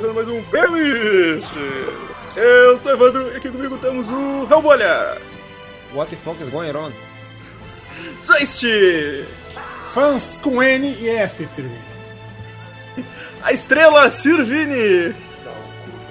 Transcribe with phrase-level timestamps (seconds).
[0.00, 1.46] Começando mais um Beamish!
[2.34, 5.20] Eu sou o Evandro e aqui comigo temos o Hellbolha!
[5.92, 6.90] What the fuck is going on?
[8.18, 8.64] Zeist!
[9.82, 11.78] Fãs com N e S, Sirvini.
[13.42, 15.14] A estrela Sirvini!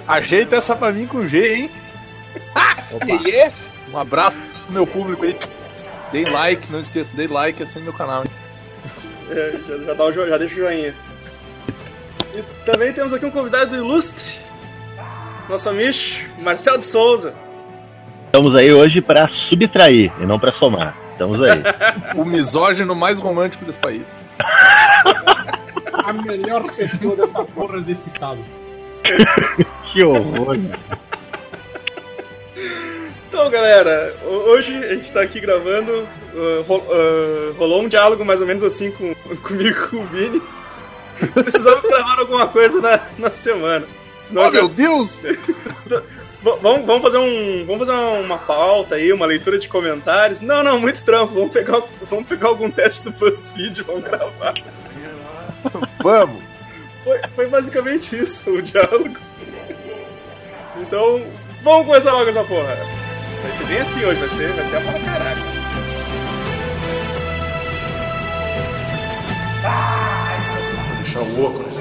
[0.06, 1.70] Ajeita essa pra vir com G, hein?
[3.08, 3.12] E
[3.42, 3.52] aí?
[3.92, 4.36] Um abraço
[4.66, 5.36] pro meu público aí.
[6.12, 8.22] Dei like, não esqueça, dei like, assine meu canal.
[8.22, 8.30] hein?
[9.30, 10.94] É, já, já dá já deixa o joinha.
[12.34, 14.38] E também temos aqui um convidado ilustre,
[15.48, 15.96] nosso amigo
[16.38, 17.34] Marcelo de Souza.
[18.26, 20.96] Estamos aí hoje para subtrair e não para somar.
[21.12, 21.60] Estamos aí.
[22.16, 24.06] O misógino mais romântico desse país.
[26.04, 28.38] A melhor pessoa dessa porra desse estado.
[29.86, 30.56] que horror.
[33.28, 35.92] Então, galera, ho- hoje a gente tá aqui gravando.
[36.34, 40.04] uh, ro- uh, rolou um diálogo mais ou menos assim com, comigo e com o
[40.06, 40.42] Vini.
[41.34, 43.86] Precisamos gravar alguma coisa na, na semana.
[44.22, 45.18] Senão Oh, meu Deus!
[46.42, 47.66] Vamos, vamos fazer um.
[47.66, 50.40] Vamos fazer uma pauta aí, uma leitura de comentários.
[50.40, 51.34] Não, não, muito trampo.
[51.34, 54.54] Vamos pegar, vamos pegar algum teste do BuzzFeed e vamos gravar.
[56.02, 56.42] Vamos!
[57.04, 59.16] Foi, foi basicamente isso o diálogo.
[60.76, 61.26] Então,
[61.62, 62.76] vamos começar logo essa porra.
[63.42, 65.59] Vai ser bem assim hoje, vai ser, vai ser a porra caralho.
[71.20, 71.74] Deixar o óculos.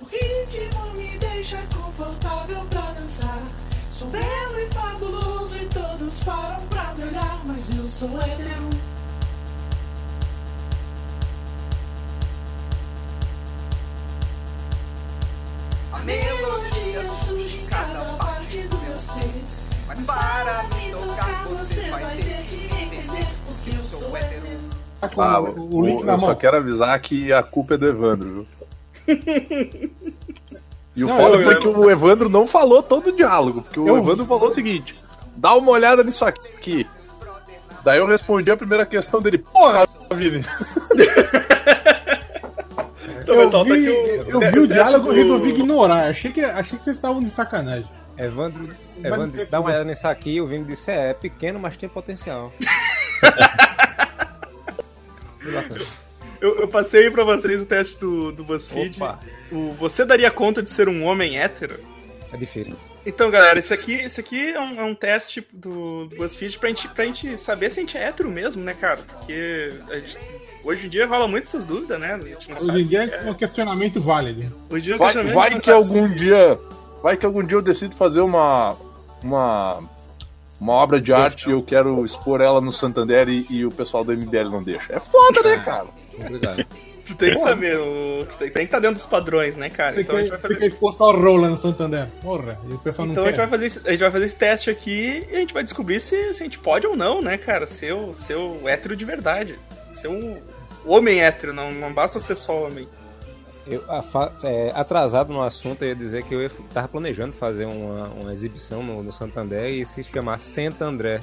[0.00, 3.42] O ritmo me deixa confortável pra dançar.
[3.90, 8.70] Sou belo e fabuloso e todos param pra me olhar, mas eu sou hétero.
[15.92, 19.69] A melodia surge em cada parte do meu ser.
[19.90, 24.46] Mas para me tocar, você vai ter que entender porque eu sou hétero.
[25.00, 28.46] Tá Ah, o, o link eu só quero avisar que a culpa é do Evandro,
[29.06, 29.90] viu?
[30.96, 33.78] E o Não, foda eu- foi que o Evandro não falou todo o diálogo, porque
[33.80, 34.94] o Eu- Evandro falou o seguinte:
[35.36, 36.86] dá uma olhada nisso aqui.
[37.84, 40.44] Daí eu respondi a primeira questão dele, porra, Vini!
[43.22, 44.40] Então, Eu tá vi, eu o.
[44.52, 46.08] vi o diálogo do- e resolvi ignorar.
[46.08, 47.88] Achei que, achei que vocês estavam de sacanagem.
[48.26, 48.68] Evandro,
[49.02, 51.88] Evandro tem- dá uma olhada nisso aqui, o Vini disse, é, é pequeno, mas tem
[51.88, 52.52] potencial.
[56.40, 58.96] Eu, eu passei pra vocês o teste do, do BuzzFeed.
[58.96, 59.20] Opa.
[59.52, 61.78] O, você daria conta de ser um homem hétero?
[62.32, 62.74] É difícil.
[63.04, 66.68] Então, galera, esse aqui, esse aqui é, um, é um teste do, do BuzzFeed pra
[66.70, 69.02] gente, pra gente saber se a gente é hétero mesmo, né, cara?
[69.02, 70.18] Porque a gente-
[70.64, 72.14] hoje em dia rola muito essas dúvidas, né?
[72.14, 74.40] A gente não Hoje em dia o que é um questionamento válido.
[74.70, 76.58] Hoje em dia é um Vai, questionamento, vai gente que algum dia.
[77.02, 78.76] Vai que algum dia eu decido fazer uma.
[79.22, 79.78] uma.
[80.60, 84.04] uma obra de arte e eu quero expor ela no Santander e, e o pessoal
[84.04, 84.92] do MBL não deixa.
[84.92, 85.86] É foda, né, cara?
[86.16, 86.56] Complicado.
[86.56, 89.68] se- Tu tem que saber, o, tu tem, tem que estar dentro dos padrões, né,
[89.68, 89.96] cara?
[89.96, 90.56] Você Então a gente vai fazer.
[90.58, 92.06] quer expor só o rola no Santander.
[92.22, 93.40] Porra, e o pessoal não Então a gente, quer.
[93.40, 95.98] vai fazer esse, a gente vai fazer esse teste aqui e a gente vai descobrir
[95.98, 97.66] se, se a gente pode ou não, né, cara?
[97.66, 99.58] Ser o, ser o hétero de verdade.
[99.92, 100.40] Ser um
[100.86, 102.86] homem hétero, não, não basta ser só homem.
[103.66, 103.84] Eu,
[104.42, 108.32] é, atrasado no assunto, eu ia dizer que eu ia- tava planejando fazer uma, uma
[108.32, 111.20] exibição no, no Santander e se chamar Santa André.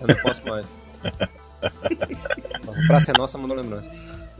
[0.00, 0.66] Eu não posso mais.
[2.86, 3.90] pra ser nossa, mandou lembrança.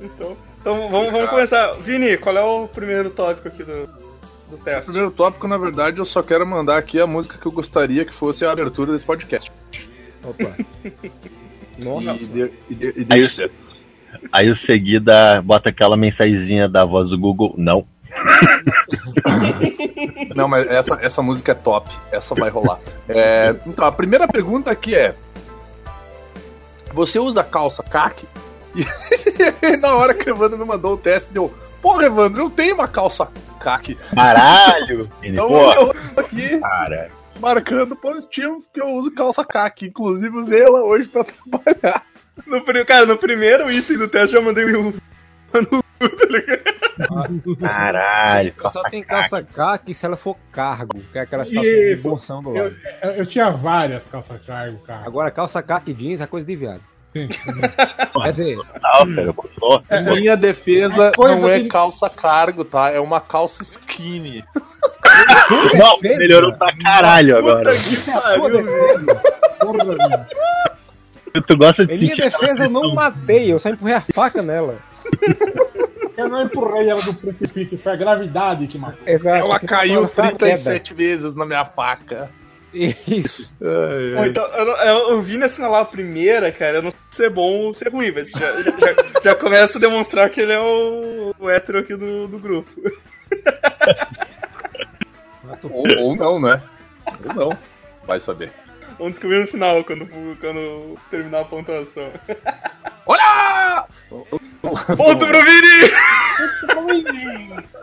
[0.01, 1.75] Então, então vamos, vamos começar.
[1.75, 4.85] Vini, qual é o primeiro tópico aqui do, do O teste?
[4.87, 8.13] primeiro tópico, na verdade, eu só quero mandar aqui a música que eu gostaria que
[8.13, 9.53] fosse a abertura desse podcast.
[10.25, 10.57] Opa.
[11.79, 12.87] Nossa, E, de, e, de,
[13.17, 13.51] e o-
[14.31, 17.55] aí o seguida bota aquela mensagenzinha da voz do Google.
[17.57, 17.87] Não.
[20.35, 21.91] Não, mas essa, essa música é top.
[22.11, 22.79] Essa vai rolar.
[23.09, 25.15] É, então, a primeira pergunta aqui é:
[26.93, 28.27] Você usa calça caque?
[28.75, 28.85] E
[29.79, 32.89] na hora que o Evandro me mandou o teste, deu: Porra, Evandro, eu tenho uma
[32.89, 33.29] calça
[33.61, 33.97] caque.
[34.15, 35.09] Caralho!
[35.23, 37.11] Então pô, eu aqui cara.
[37.41, 39.87] marcando positivo que eu uso calça caque.
[39.87, 42.05] Inclusive, usei ela hoje pra trabalhar.
[42.47, 44.95] No, cara, no primeiro item do teste eu já mandei o.
[45.53, 45.67] Mano,
[46.01, 47.57] tá ligado?
[47.61, 48.55] Caralho.
[48.73, 52.09] só tem calça caque se ela for cargo, que é aquelas calças de Isso.
[52.09, 52.75] bolsão do lado.
[53.03, 55.07] eu, eu tinha várias calça cargo, cara.
[55.07, 56.81] Agora, calça caque jeans é coisa de viado.
[57.07, 57.29] Sim.
[57.29, 59.83] Quer dizer, Não, cara, eu tô-
[60.15, 62.91] Minha defesa É não é que- calça cargo, tá?
[62.91, 64.43] É uma calça skinny.
[65.79, 66.19] Não, defesa.
[66.19, 67.71] melhorou pra caralho agora.
[67.75, 69.23] Puta que é a sua defesa.
[69.61, 70.29] Porra.
[71.47, 74.79] Tu gosta de Em minha defesa, eu não matei, eu só empurrei a faca nela.
[76.15, 79.01] Eu não empurrei ela do precipício, foi a gravidade que matou.
[79.07, 79.45] Exato.
[79.47, 80.39] Ela caiu foi a queda.
[80.39, 82.29] 37 vezes na minha faca.
[82.75, 83.51] Isso.
[83.59, 87.25] Bom, então, eu, eu, eu vi nessa lá a primeira, cara, eu não sei se
[87.25, 90.43] é bom ou se é ruim, mas já, já, já- já começa a demonstrar que
[90.43, 92.71] ele é o, o hétero aqui do, do grupo.
[95.71, 96.63] Ou, ou não, né?
[97.27, 97.59] Ou não.
[98.07, 98.53] Vai saber.
[98.99, 100.07] Vamos descobrir no final, quando,
[100.41, 102.11] quando terminar a pontuação.
[103.07, 103.85] Olha!
[104.97, 105.91] Ponto pro Vini!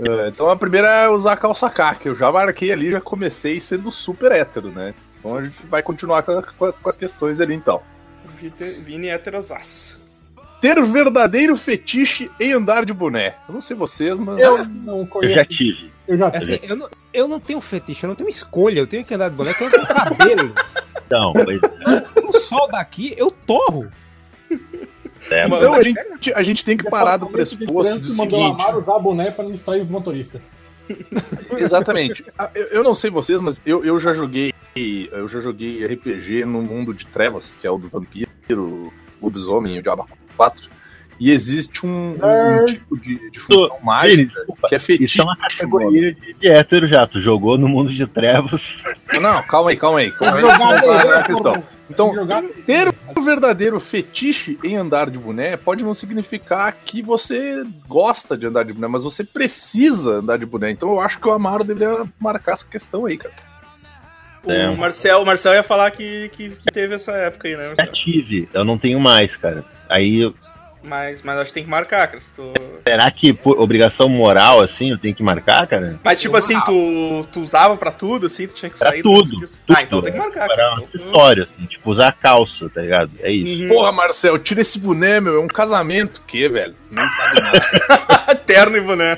[0.00, 3.60] É, então a primeira é usar calça K, que eu já marquei ali, já comecei
[3.60, 4.92] sendo super hétero, né?
[5.18, 7.80] Então a gente vai continuar com, com- com as questões ali então.
[8.36, 10.02] Vini- Vini é heterosaço.
[10.64, 13.34] Ter verdadeiro fetiche em andar de boné.
[13.46, 14.38] Eu não sei vocês, mas.
[14.38, 15.34] Eu não Eu conheço.
[15.34, 15.92] já tive.
[16.08, 19.04] Eu já Assim, eu não, eu não tenho fetiche, eu não tenho escolha, eu tenho
[19.04, 20.54] que andar de boneco, eu não tenho cabelo.
[21.06, 21.60] Então, pois
[22.16, 23.90] o sol daqui, eu torro.
[25.30, 28.62] é, Então a gente, a gente tem que parar do pressuposto do mandou seguinte.
[28.62, 30.40] Amaro usar boné pra não distrair os motoristas.
[31.58, 32.24] Exatamente.
[32.38, 34.52] Ah, Eu, eu não sei vocês, mas eu, eu já joguei.
[34.74, 38.90] Eu já joguei RPG no mundo de trevas, que é o do vampiro,
[39.22, 40.74] lobisomem e o Diabo 4.
[41.18, 42.72] E existe um, um Nerd.
[42.72, 45.04] tipo de, de função mágica desculpa, que é fetiche.
[45.04, 47.06] Isso é uma categoria de, de hétero já.
[47.06, 48.82] Tu jogou no mundo de trevas.
[49.20, 50.10] Não, calma aí, calma aí.
[50.10, 51.22] Calma aí.
[51.24, 51.52] Questão.
[51.52, 51.74] porra.
[51.88, 52.12] Então,
[52.66, 58.46] ter o verdadeiro fetiche em andar de boné pode não significar que você gosta de
[58.46, 60.70] andar de boné, mas você precisa andar de boné.
[60.70, 63.34] Então eu acho que o Amaro deveria marcar essa questão aí, cara.
[64.46, 64.68] É.
[64.68, 67.74] O Marcel, o Marcel ia falar que, que, que teve essa época aí, né?
[67.78, 68.48] Já tive.
[68.52, 69.64] Eu não tenho mais, cara.
[69.88, 70.32] Aí,
[70.82, 72.20] Mas, mas acho que tem que marcar, cara.
[72.20, 72.52] se tu-
[72.86, 75.98] será que por obrigação moral, assim, eu tenho que marcar, cara?
[76.04, 79.00] Mas tipo assim, tu, tu usava pra tudo, assim, tu tinha que Pra sair...
[79.00, 79.76] tudo, tu conseguia- tudo.
[79.78, 80.68] Ah, então tem que marcar, Era cara.
[80.70, 83.10] um Então, acessório, assim, tipo usar calça, tá ligado?
[83.20, 83.62] É isso.
[83.62, 83.68] Uhum.
[83.70, 85.36] Porra, Marcel, tira esse boné, meu.
[85.40, 86.20] É um casamento.
[86.26, 86.74] Que, velho?
[86.90, 88.34] Nem sabe nada.
[88.46, 89.16] Terno e boné.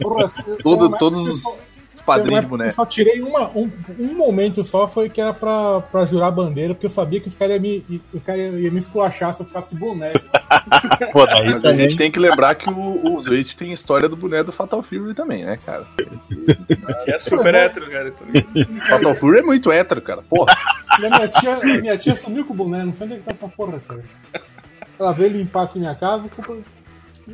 [0.00, 0.26] Porra,
[0.62, 1.62] Todo- eu- todos eu os
[2.04, 2.70] só- padrinhos de eu boné.
[2.70, 6.74] só tirei uma, um, um momento só, foi que era pra, pra jurar a bandeira,
[6.74, 9.46] porque eu sabia que os caras iam me, o cara ia me esculachar se eu
[9.46, 10.12] ficasse de boné.
[11.12, 14.16] Pô, daí Mas a gente tem que lembrar que o, o Zweit tem história do
[14.16, 15.86] boné do Fatal Fury também, né, cara?
[17.04, 18.08] Que é super hétero, cara.
[18.08, 18.76] então.
[18.88, 20.22] Fatal Fury é muito hétero, cara.
[20.22, 20.54] Porra.
[21.00, 23.18] E a minha tia, a minha tia sumiu com o boné, não sei onde é
[23.18, 24.04] que tá essa porra, cara.
[24.98, 26.62] Ela veio limpar aqui minha casa e ficou-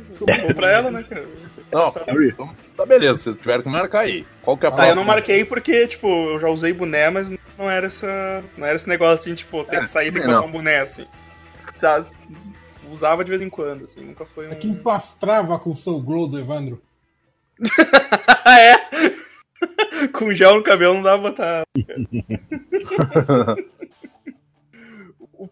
[0.09, 0.55] sumiu.
[0.55, 1.25] Pra ela, né, cara?
[1.71, 2.49] Não, então,
[2.79, 4.25] tá beleza, vocês tiveram que marcar aí.
[4.41, 7.29] Qual que é a Ah, eu não marquei porque, tipo, eu já usei boné, mas
[7.57, 8.43] não era essa.
[8.57, 10.81] Não era esse negócio assim, tipo, tem É, que sair, tem que passar um boné,
[10.81, 11.05] assim.
[11.81, 12.05] Já
[12.91, 14.51] usava de vez em quando, assim, nunca foi um.
[14.51, 16.81] É que emplastrava com o Soul Glow do Evandro.
[18.47, 18.79] É?
[20.13, 21.63] Com gel no cabelo não dá pra botar.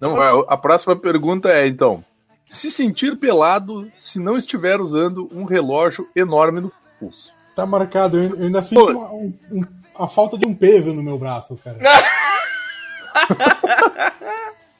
[0.02, 0.20] Não,
[0.50, 2.04] a próxima pergunta é, então.
[2.50, 6.72] Se sentir pelado se não estiver usando um relógio enorme no
[7.56, 9.66] Tá marcado, eu eu ainda sinto uma- um- um-
[9.98, 11.78] a falta de um peso no meu braço, cara.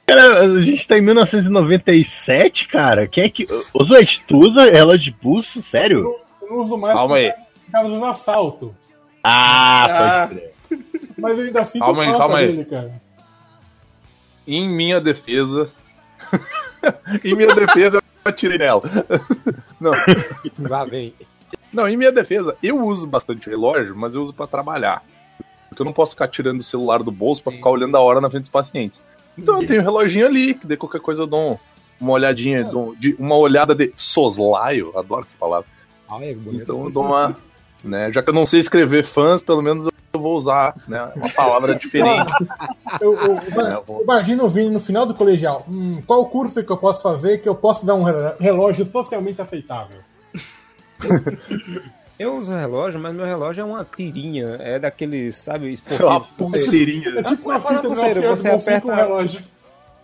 [0.06, 3.06] Cara, a gente tá em 1997, cara.
[3.06, 3.46] Quem é que.
[3.74, 5.60] Ô, Zoete, tu usa relógio de pulso?
[5.60, 5.98] Sério?
[6.40, 7.32] Eu não uso mais Calma por aí.
[7.70, 8.70] causa dos assaltos.
[9.22, 10.26] Ah, Ah.
[10.28, 10.54] pode crer.
[11.18, 12.46] Mas eu ainda sinto Calma aí, falta calma aí.
[12.46, 13.02] dele, cara.
[14.46, 15.68] Em minha defesa.
[17.24, 18.80] em minha defesa, eu atirei nela.
[19.78, 19.90] não,
[20.70, 21.12] Lá vem.
[21.72, 25.02] Não, em minha defesa, eu uso bastante relógio, mas eu uso pra trabalhar.
[25.68, 28.20] Porque eu não posso ficar tirando o celular do bolso pra ficar olhando a hora
[28.20, 29.00] na frente dos pacientes.
[29.36, 31.58] Então eu tenho um reloginho ali, que de qualquer coisa eu dou um-
[32.00, 35.66] uma olhadinha, dou- de, uma olhada de soslaio, adoro essa palavra.
[36.10, 36.62] Ai, é bonito.
[36.62, 37.36] Então eu dou uma.
[37.84, 41.28] Né, já que eu não sei escrever fãs, pelo menos eu vou usar né, uma
[41.32, 42.32] palavra diferente.
[43.00, 45.64] Eu, eu- É, eu vou- imagina o Vini no final do colegial.
[45.68, 48.02] Hum, qual curso que eu posso fazer que eu possa dar um
[48.40, 50.00] relógio socialmente aceitável?
[52.18, 54.56] Eu uso relógio, mas meu relógio é uma tirinha.
[54.58, 56.08] É daqueles, sabe, Uma esportivo.
[56.18, 57.08] Você pulseirinha.
[57.16, 59.42] É tipo uma fita Alfredo você com aperta- um relógio.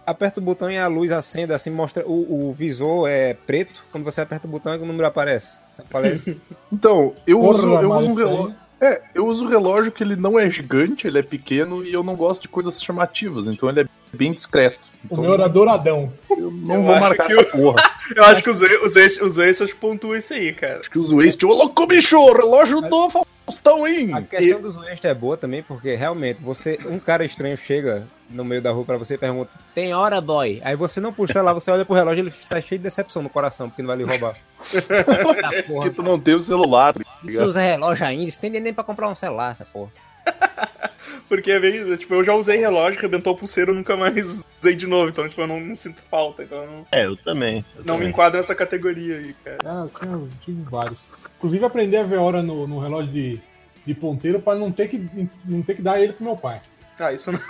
[0.06, 2.06] aperta o botão e a luz acende, assim, mostra.
[2.06, 3.84] O, o visor é preto.
[3.90, 5.56] Quando você aperta o botão, o número aparece.
[5.78, 6.40] Aparece.
[6.72, 8.54] Então, eu Porra, uso, eu uso um relógio.
[8.80, 12.02] É, eu uso um relógio que ele não é gigante, ele é pequeno e eu
[12.04, 14.78] não gosto de coisas chamativas, então ele é bem discreto.
[15.04, 16.11] O Então, meu era douradão.
[16.30, 17.76] eu não Eu vou marcar essa eu- porra.
[18.16, 20.80] Eu acho que os os ex- os pontuam isso aí, cara.
[20.80, 21.44] Acho que os Waste.
[21.44, 22.16] Ô, louco, bicho!
[22.33, 24.12] Relógio do Faustão, hein?
[24.14, 26.78] A questão dos West é boa também, porque realmente você.
[26.87, 30.61] Um cara estranho chega no meio da rua pra você e pergunta: Tem hora, boy?
[30.64, 33.23] Aí você não puxa lá, você olha pro relógio e ele sai cheio de decepção
[33.23, 34.35] no coração, porque não vai lhe roubar.
[35.66, 36.92] Porque tu não tem o celular.
[36.94, 37.47] tá ligado?
[37.49, 39.90] usa relógio ainda, você tem nem pra comprar um celular, essa porra.
[41.28, 44.75] Porque é bem, tipo, eu já usei relógio, rebentou a pulseira, eu nunca mais usei
[44.76, 47.64] de novo, então tipo, eu não, não sinto falta, então eu não, É, eu também.
[47.75, 48.09] eu não me também.
[48.09, 49.59] enquadro nessa categoria aí, cara.
[49.64, 51.09] Ah, eu tinha, tive vários.
[51.38, 53.40] Inclusive aprendi a ver hora no, no relógio de,
[53.87, 55.09] de ponteiro pra não ter, que,
[55.45, 56.61] não ter que dar ele pro meu pai.
[56.99, 57.40] Ah, isso não,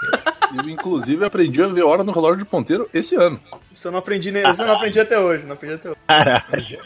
[0.57, 3.38] Eu, inclusive, aprendi a ver hora no relógio de ponteiro esse ano.
[3.75, 4.49] isso eu não aprendi nem.
[4.50, 5.45] Isso eu não aprendi até hoje.
[5.45, 5.99] Não aprendi até hoje.
[6.07, 6.78] Caralho.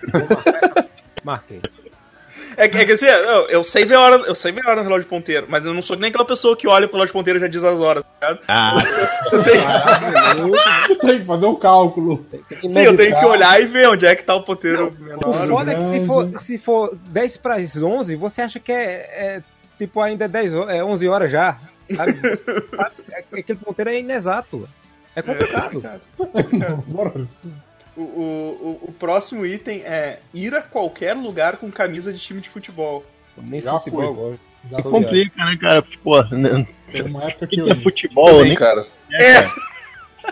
[1.22, 1.60] Marquei.
[2.58, 4.70] É, que- é que assim, eu, eu sei ver a hora, eu sei ver a
[4.70, 6.96] hora no relógio de ponteiro, mas eu não sou nem aquela pessoa que olha pro
[6.96, 8.44] relógio de ponteiro e já diz as horas, tá ligado?
[8.48, 8.74] Ah,
[11.00, 12.26] Tem que fazer um cálculo.
[12.68, 15.46] Sim, eu tenho que olhar e ver onde é que tá o ponteiro O menor.
[15.46, 18.76] foda é que se for, se for 10 para as 11, você acha que é,
[19.36, 19.42] é,
[19.78, 21.58] tipo ainda é 10, ho- é 11 horas já,
[21.94, 22.14] sabe?
[22.76, 22.94] Sabe?
[23.12, 24.68] É- Aquele ponteiro é inexato.
[25.14, 25.82] É complicado.
[26.86, 27.10] Bora.
[27.10, 27.26] O,
[28.02, 32.48] o, o, o próximo item é ir a qualquer lugar com camisa de time de
[32.48, 33.04] futebol.
[33.36, 34.38] Nem Já futebol fui.
[34.70, 35.84] Já que complica, né, cara?
[36.02, 38.86] Pô, né, Teve uma época que é futebol, Também, nem cara.
[39.12, 39.46] É,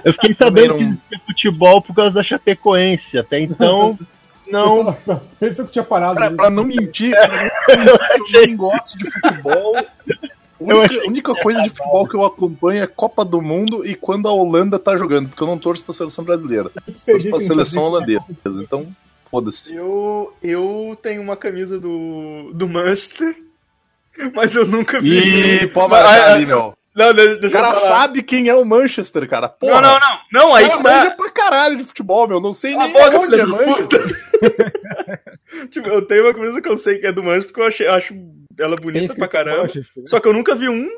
[0.04, 3.18] Eu fiquei sabendo não- que existia futebol por causa da Chapecoense.
[3.18, 3.98] Até então,
[4.48, 4.92] não.
[4.92, 6.14] Pensava- Pensou que tinha parado.
[6.16, 6.36] Pra, né?
[6.36, 7.14] pra não mentir,
[7.68, 9.74] eu nem gosto de futebol.
[10.66, 13.40] A Eu única, achei- a única coisa de futebol que eu acompanho é Copa do
[13.40, 16.70] Mundo e quando a Holanda tá jogando, porque eu não torço pra seleção brasileira.
[17.06, 18.24] Torço pra seleção holandesa.
[18.44, 18.86] Então,
[19.30, 19.74] foda-se.
[19.74, 23.36] eu, eu tenho uma camisa do, do Manchester,
[24.34, 25.62] mas eu nunca vi.
[25.62, 26.72] Ih, pode Mas, marcar ah, ali, meu.
[26.94, 29.50] Não, deixa, O cara eu sabe quem é o Manchester, cara.
[29.50, 30.18] Porra, Não, não, não.
[30.48, 31.16] Não, aí que manja tá.
[31.16, 32.40] pra caralho de futebol, meu.
[32.40, 34.22] Não sei a nem boca, onde é Manchester.
[35.70, 37.86] Tipo, eu tenho uma camisa que eu sei que é do Manchester porque eu achei,
[37.86, 38.14] acho
[38.58, 39.70] ela bonita pra caramba.
[40.06, 40.88] Só que eu nunca vi um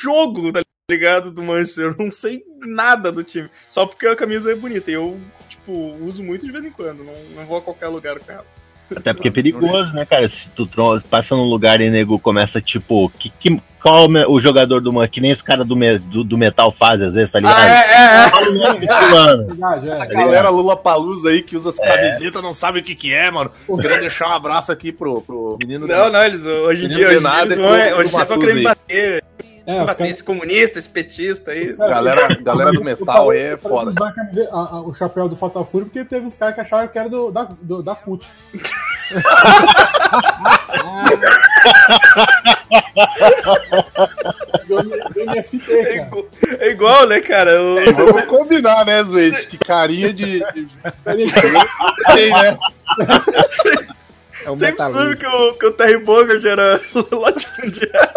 [0.00, 1.30] jogo, tá ligado?
[1.30, 1.86] Do Manchester.
[1.86, 3.50] Eu não sei nada do time.
[3.68, 4.90] Só porque a camisa é bonita.
[4.90, 7.04] E eu, tipo, uso muito de vez em quando.
[7.04, 8.46] Não, não vou a qualquer lugar com ela.
[8.96, 10.28] Até porque é perigoso, né, cara?
[10.28, 10.68] Se tu
[11.10, 14.92] passa num lugar e nego começa, tipo, que, que, qual é o jogador do.
[15.08, 17.58] Que nem os caras do, me- do, do metal fazem, às vezes, tá ligado?
[17.58, 18.30] Ah, é, é, é.
[18.30, 19.46] Fala o nome do fulano.
[19.46, 20.00] Verdade, é.
[20.00, 21.86] A galera Lula Palusa aí que usa as É.
[21.86, 23.50] camisetas não sabe o que que é, mano.
[23.80, 27.20] Queria deixar um abraço aqui pro, pro menino Não, não, eles hoje em dia, hoje
[27.20, 28.62] pro- hoje aí.
[28.62, 29.24] bater.
[29.24, 29.51] É, os
[30.10, 31.72] esse comunista, esse petista aí.
[31.76, 33.90] Galera, galera do metal aí é foda.
[33.90, 36.88] usar a a- a- o chapéu do Fatal Fury porque teve uns caras que acharam
[36.88, 38.26] que era do, da, do, da CUT.
[45.68, 46.26] É igual,
[46.58, 47.60] é igual, né, cara?
[47.62, 49.46] O- Vamos combinar, né, Zuez?
[49.46, 50.40] Que carinha de.
[50.40, 50.52] né?
[54.44, 56.80] É o Sempre soube que o, que o Terry Bogard era
[57.12, 58.10] latifundiário.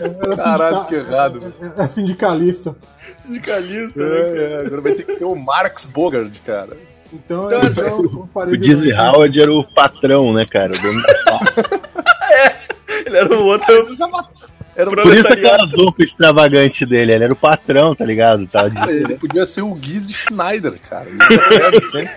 [0.00, 1.54] Era Caralho, sindica- que errado.
[1.78, 2.76] É, é sindicalista.
[3.18, 4.38] Sindicalista, né, cara?
[4.38, 6.76] É, agora vai ter que ter o Marx Bogard, cara.
[7.12, 10.44] Então, Então, é, assim, então, eu parei O de- Dizzy Howard era o patrão, né,
[10.50, 10.72] cara?
[10.72, 11.80] O dono da fábrica.
[13.06, 13.72] Ele era o outro.
[14.74, 17.12] Era um Por isso aquelas roupas extravagantes dele.
[17.14, 18.46] Ele era o patrão, tá ligado?
[18.46, 18.92] Tava Cara.
[18.92, 21.06] Ele podia ser o Giz Schneider, cara.
[21.08, 22.16] Ele era.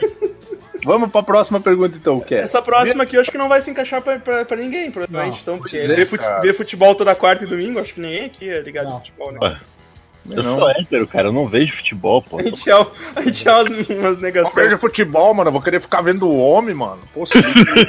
[0.83, 2.39] Vamos pra próxima pergunta, então, que é?
[2.39, 5.35] Essa próxima aqui eu acho que não vai se encaixar pra, pra, pra ninguém, provavelmente.
[5.35, 5.41] Não.
[5.41, 8.61] Então, porque é, ver, fute- futebol toda quarta e domingo, acho que ninguém aqui é
[8.61, 8.95] ligado Não.
[8.97, 9.59] em futebol, né?
[10.35, 11.27] Eu sou hétero, cara.
[11.29, 12.39] Eu não vejo futebol, pô.
[12.39, 14.55] A gente é, a gente é umas, umas Não negações.
[14.55, 15.49] vejo futebol, mano.
[15.49, 16.99] Eu vou querer ficar vendo o homem, mano.
[17.13, 17.39] Pô, sim.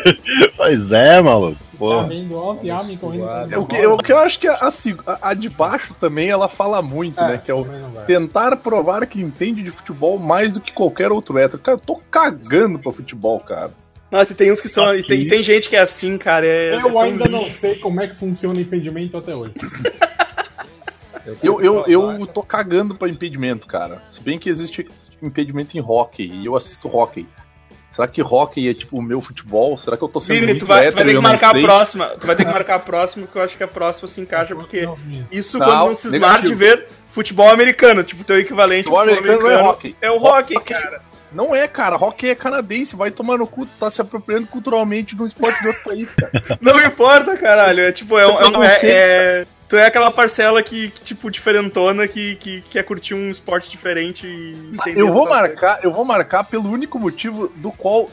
[0.56, 1.56] Pois é, maluco.
[1.56, 2.02] Tá Pô.
[2.04, 3.28] vendo ó, homem correndo.
[3.50, 6.28] É o que, é o que eu acho que a, a, a de baixo também
[6.28, 7.42] ela fala muito, É, né?
[7.42, 11.38] Que é o não tentar provar que entende de futebol mais do que qualquer outro
[11.38, 11.58] hétero.
[11.62, 13.70] Cara, eu tô cagando pra futebol, cara.
[14.10, 14.92] Nossa, e tem uns que são.
[14.94, 16.44] E tem, e tem gente que é assim, cara.
[16.44, 17.58] É, é Eu tão ainda não lixo.
[17.58, 19.54] sei como é que funciona o impedimento até hoje.
[21.42, 24.02] Eu, eu, eu tô cagando pra impedimento, cara.
[24.08, 24.86] Se bem que existe
[25.22, 27.26] impedimento em hockey e eu assisto hockey.
[27.92, 29.76] Será que hockey é tipo o meu futebol?
[29.76, 31.60] Será que eu tô sendo Vini, muito tu vai, tu vai ter que marcar a
[31.60, 32.06] próxima.
[32.20, 34.54] Tu vai ter que marcar a próxima, que eu acho que a próxima se encaixa,
[34.54, 34.88] porque
[35.30, 39.08] isso Não, quando não se esmar de ver futebol americano, tipo, teu equivalente Futebol ao
[39.18, 39.96] americano não é hockey.
[40.00, 40.72] É o hockey, Hockey.
[40.74, 41.02] cara.
[41.32, 41.96] Não é, cara.
[41.96, 42.96] Hockey é canadense.
[42.96, 43.64] Vai tomar no cu.
[43.78, 46.32] Tá se apropriando culturalmente de um esporte de outro país, cara.
[46.60, 47.80] Não importa, caralho.
[47.82, 52.34] É tipo, é, um- é, é- Tu é aquela parcela que, que, tipo, diferentona, que,
[52.34, 56.42] que quer curtir um esporte diferente e entender Eu vou essas marcar, eu vou marcar
[56.42, 58.10] pelo único motivo do qual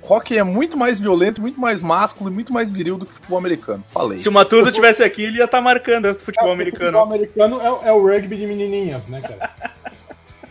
[0.00, 3.36] hockey é muito mais violento, muito mais másculo e muito mais viril do que futebol
[3.36, 3.84] americano.
[3.92, 4.20] Falei.
[4.20, 6.98] Se o Matusa tivesse aqui, ele ia estar marcando esse futebol É, o americano.
[6.98, 9.50] Futebol americano é, é o rugby de menininhas, né, cara?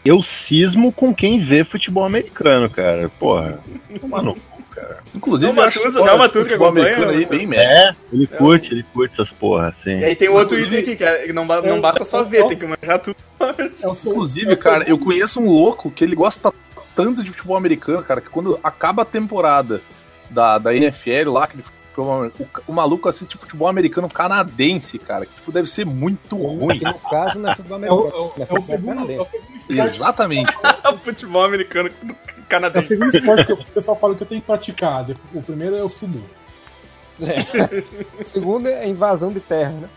[0.06, 3.10] Eu cismo com quem vê futebol americano, cara.
[3.18, 3.58] Porra.
[4.00, 4.98] Toma no cu, cara.
[5.16, 7.60] Inclusive, Não, Matusa- não, Matusa de que futebol acompanha, americano aí bem.
[7.60, 10.00] É, ele curte, ele curte essas porra, assim.
[10.00, 12.58] E aí tem outro Inclusive- item aqui, que é- não, não basta só ver, tem
[12.60, 13.16] que manjar tudo.
[13.40, 16.54] É Inclusive, é cara, eu conheço um louco que ele gosta
[16.96, 19.82] tanto de futebol americano, cara, que quando acaba a temporada
[20.30, 21.64] da, da NFL lá, que ele,
[22.02, 22.32] o,
[22.68, 26.78] o maluco assiste futebol americano canadense, cara, que tipo, deve ser muito ruim.
[26.80, 28.16] Que no caso não é futebol É o, americano.
[28.16, 29.30] é o- é é o futebol segundo, é o canadense.
[29.32, 30.54] segundo esporte Exatamente.
[31.04, 31.90] futebol americano.
[31.90, 32.88] É o canadense.
[32.88, 35.06] segundo esporte que o pessoal fala que eu tenho que praticar.
[35.34, 36.24] O primeiro é o sumo.
[38.20, 39.90] O segundo é a invasão de terra, né?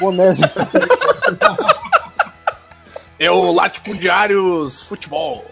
[0.00, 0.10] O.
[3.18, 5.44] É o Latifundiários Futebol.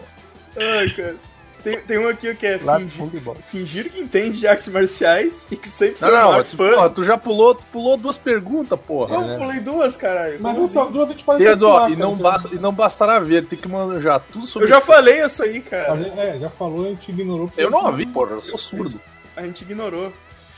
[0.56, 1.16] Ai, cara.
[1.62, 3.10] Tem, tem um aqui que é fingir,
[3.50, 6.70] fingir que entende de artes marciais e que sempre foi Não, o não, tu, fã.
[6.74, 9.14] porra, tu já pulou, tu pulou duas perguntas, porra.
[9.14, 10.38] Eu pulei duas, caralho.
[10.40, 10.92] Mas Como só assim?
[10.92, 14.20] duas a gente pode calcular, e, não basta, e não bastará ver, tem que manjar
[14.32, 15.94] tudo sobre Eu já falei essa aí, cara.
[16.16, 17.50] É, já falou, a gente ignorou.
[17.56, 19.00] Eu não ouvi, porra, eu sou surdo.
[19.36, 20.12] A gente ignorou.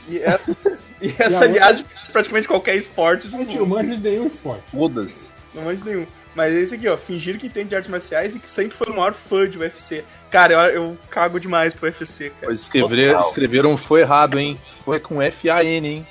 [0.07, 0.51] E essa,
[1.01, 3.29] e E essa outra- aliás, de praticamente qualquer esporte.
[3.29, 4.63] Gente Tipo, não manja de nenhum esporte.
[4.71, 5.27] Foda-se.
[5.53, 6.05] não mande nenhum.
[6.35, 8.95] Mas esse aqui, ó, fingir que entende de artes marciais e que sempre foi o
[8.95, 10.03] maior fã de UFC.
[10.33, 12.51] Cara, eu, eu cago demais pro UFC, cara.
[12.51, 14.57] Escrever, escreveram foi errado, hein?
[14.83, 16.07] Foi com F-A-N, hein?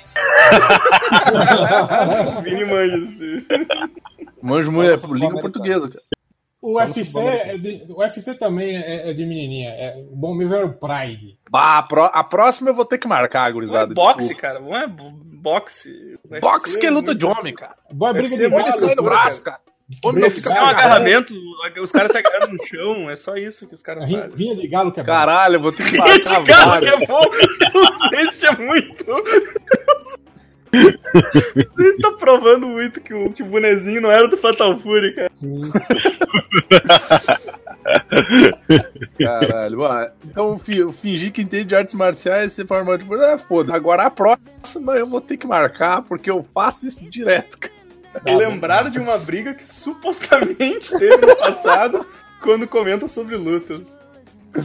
[2.43, 2.97] Vini manja.
[4.41, 6.01] Manjo muito, é língua portuguesa, cara.
[6.61, 9.69] O UFC, é de- o UFC também é, é de menininha.
[9.71, 11.37] É, o bom mesmo era o Pride.
[11.51, 13.93] Bah, a, pró- a próxima eu vou ter que marcar, Não é gurizada.
[13.93, 14.41] boxe, desculpa.
[14.41, 14.59] cara.
[14.61, 15.89] Não é bo- boxe.
[16.23, 17.75] UFC Boxe que é luta muito- de homem, cara.
[17.91, 18.79] Boa briga UFC de é muito bola.
[18.87, 19.59] sai no braço, cara.
[20.05, 21.33] Onde não fica de É um agarramento,
[21.81, 24.37] os caras se agarram no chão, é só isso que os caras Rinha, fazem.
[24.37, 25.07] rinha de galo que é bom.
[25.11, 26.93] Caralho, eu vou ter que marcar Cara, que várias.
[27.01, 27.21] é bom!
[27.75, 29.05] O Zeste é muito.
[30.73, 35.13] O Zeste tá provando muito que o, que o bonezinho não era do Fatal Fury,
[35.13, 35.29] cara.
[35.35, 35.61] Sim.
[39.17, 40.11] Caralho, mano.
[40.25, 43.73] Então, fi- eu fingi que entende de artes marciais, você fala, tipo, é foda.
[43.75, 47.73] Agora a próxima eu vou ter que marcar, porque eu faço isso direto, cara.
[48.25, 52.05] E lembraram de uma briga que supostamente teve no passado
[52.41, 53.99] quando comenta sobre lutas.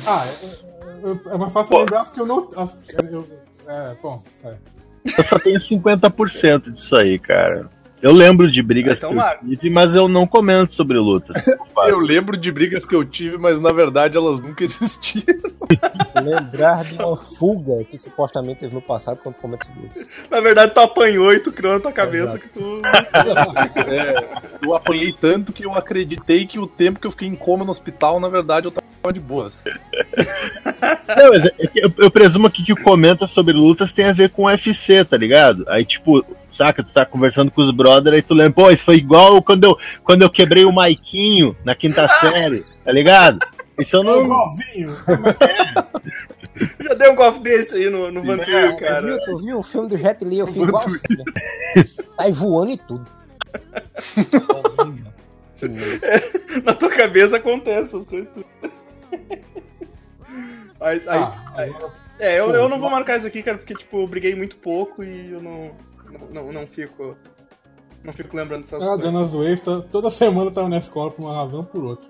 [0.06, 0.46] Ah, é,
[1.30, 2.48] é- é mais fácil lembrar as que eu não.
[2.56, 2.78] As,
[3.10, 3.26] eu,
[3.66, 4.54] é, bom, é.
[5.16, 7.70] Eu só tenho 50% disso aí, cara.
[8.00, 11.36] Eu lembro de brigas Então que eu tive, mas eu não comento sobre lutas.
[11.76, 15.50] Eu lembro de brigas que eu tive, mas na verdade elas nunca existiram.
[16.22, 20.08] Lembrar de uma fuga que supostamente teve no passado quando comenta sobre isso.
[20.30, 22.80] Na verdade, tu apanhou e tu criou na tua cabeça que tu.
[23.88, 24.26] É,
[24.62, 27.70] eu apanhei tanto que eu acreditei que o tempo que eu fiquei em coma no
[27.70, 29.64] hospital, na verdade, eu tava de boas.
[29.64, 34.30] Não, mas é eu, eu presumo que o que comenta sobre lutas tem a ver
[34.30, 35.64] com UFC, tá ligado?
[35.68, 36.24] Aí, tipo,
[36.58, 39.64] saca, tu tá conversando com os brothers, aí tu lembra, pô, isso foi igual quando
[39.64, 43.38] eu, quando eu quebrei o Maiquinho na quinta série, tá ligado?
[43.78, 44.24] Isso eu É não.
[44.24, 44.96] igualzinho.
[46.80, 49.18] Já deu um golpe desse aí no, no Vantuir, Tu viu, cara.
[49.24, 50.38] tu viu o filme do Jet Li?
[50.40, 50.84] Eu fiz igual.
[52.16, 53.06] Tá aí voando e tudo.
[56.64, 58.28] Na tua cabeça acontece essas coisas.
[58.34, 58.46] tudo.
[60.80, 61.74] Mas, aí, Ah, aí-
[62.18, 65.02] é, eu, eu não vou marcar isso aqui, cara, porque, tipo, eu briguei muito pouco
[65.04, 65.70] e eu não.
[66.30, 67.16] Não, não, fico.
[68.04, 69.04] Não fico lembrando dessas ah, coisas.
[69.04, 71.84] dando as waves, to- toda semana eu tava na escola por uma razão ou por
[71.84, 72.08] outra.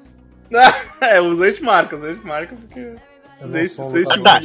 [1.01, 2.95] é, os dois marcam, os dois marcam porque.
[3.41, 4.43] Os ex, os ex Tá.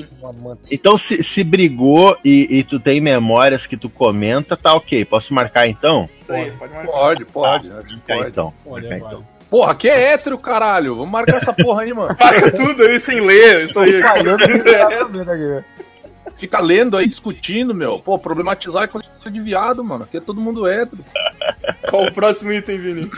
[0.69, 5.03] Então, se, se brigou e, e tu tem memórias que tu comenta, tá ok.
[5.05, 6.07] Posso marcar então?
[6.29, 6.91] Aí, pode marcar.
[6.91, 8.29] Pode, pode, Marcar pode.
[8.29, 8.53] então.
[8.65, 8.97] Marcar vai.
[8.99, 9.33] então.
[9.49, 10.95] Porra, que é hétero, caralho.
[10.95, 12.15] Vamos marcar essa porra aí, mano.
[12.19, 14.01] Marca tudo aí sem ler, isso aí.
[16.35, 17.99] Fica lendo aí, discutindo, meu.
[17.99, 20.03] Pô, problematizar é coisa de viado, mano.
[20.03, 21.03] Aqui é todo mundo hétero.
[21.89, 23.11] Qual o próximo item, Vini?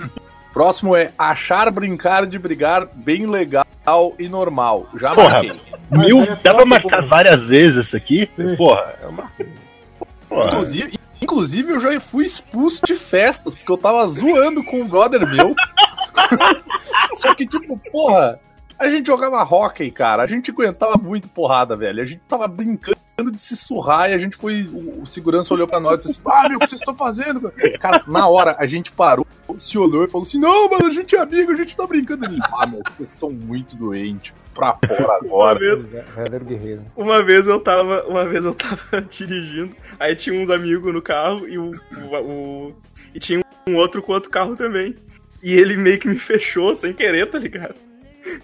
[0.54, 3.66] Próximo é achar brincar de brigar bem legal
[4.18, 4.88] e normal.
[4.96, 5.30] Já Porra.
[5.30, 5.62] marquei.
[5.92, 8.28] Mil, é dá pra marcar várias vezes isso aqui?
[8.28, 8.56] Sim.
[8.56, 9.32] Porra, é uma.
[10.30, 10.48] Porra.
[10.48, 15.28] Inclusive, inclusive, eu já fui expulso de festas, porque eu tava zoando com um brother
[15.28, 15.56] meu.
[17.16, 18.40] Só que, tipo, porra,
[18.78, 20.24] a gente jogava hockey, cara.
[20.24, 22.02] A gente aguentava muito porrada, velho.
[22.02, 24.64] A gente tava brincando de se surrar e a gente foi.
[24.74, 27.50] O, segurança olhou pra nós e disse assim: Ah, meu, o que vocês estão fazendo?
[27.52, 29.26] cara?" Cara, na hora a gente parou,
[29.58, 32.26] se olhou e falou assim: Não, mano, a gente é amigo, a gente tá brincando.
[32.26, 34.34] Ele, ah, meu, vocês são muito doentes.
[34.54, 35.16] Pra fora Uma
[35.52, 35.60] agora.
[35.60, 36.82] vez, Verdadeiro guerreiro.
[36.96, 38.04] uma vez eu tava.
[38.08, 41.72] Uma vez eu tava dirigindo, aí tinha uns amigos no carro e o.
[41.72, 42.16] o-
[42.70, 42.76] o-
[43.14, 44.96] e tinha um outro com outro carro também.
[45.44, 47.76] E ele meio que me fechou sem querer, tá ligado?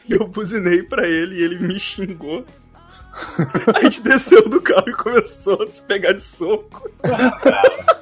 [0.07, 2.45] E eu buzinei pra ele e ele me xingou.
[3.75, 6.89] A gente desceu do carro e começou a se pegar de soco.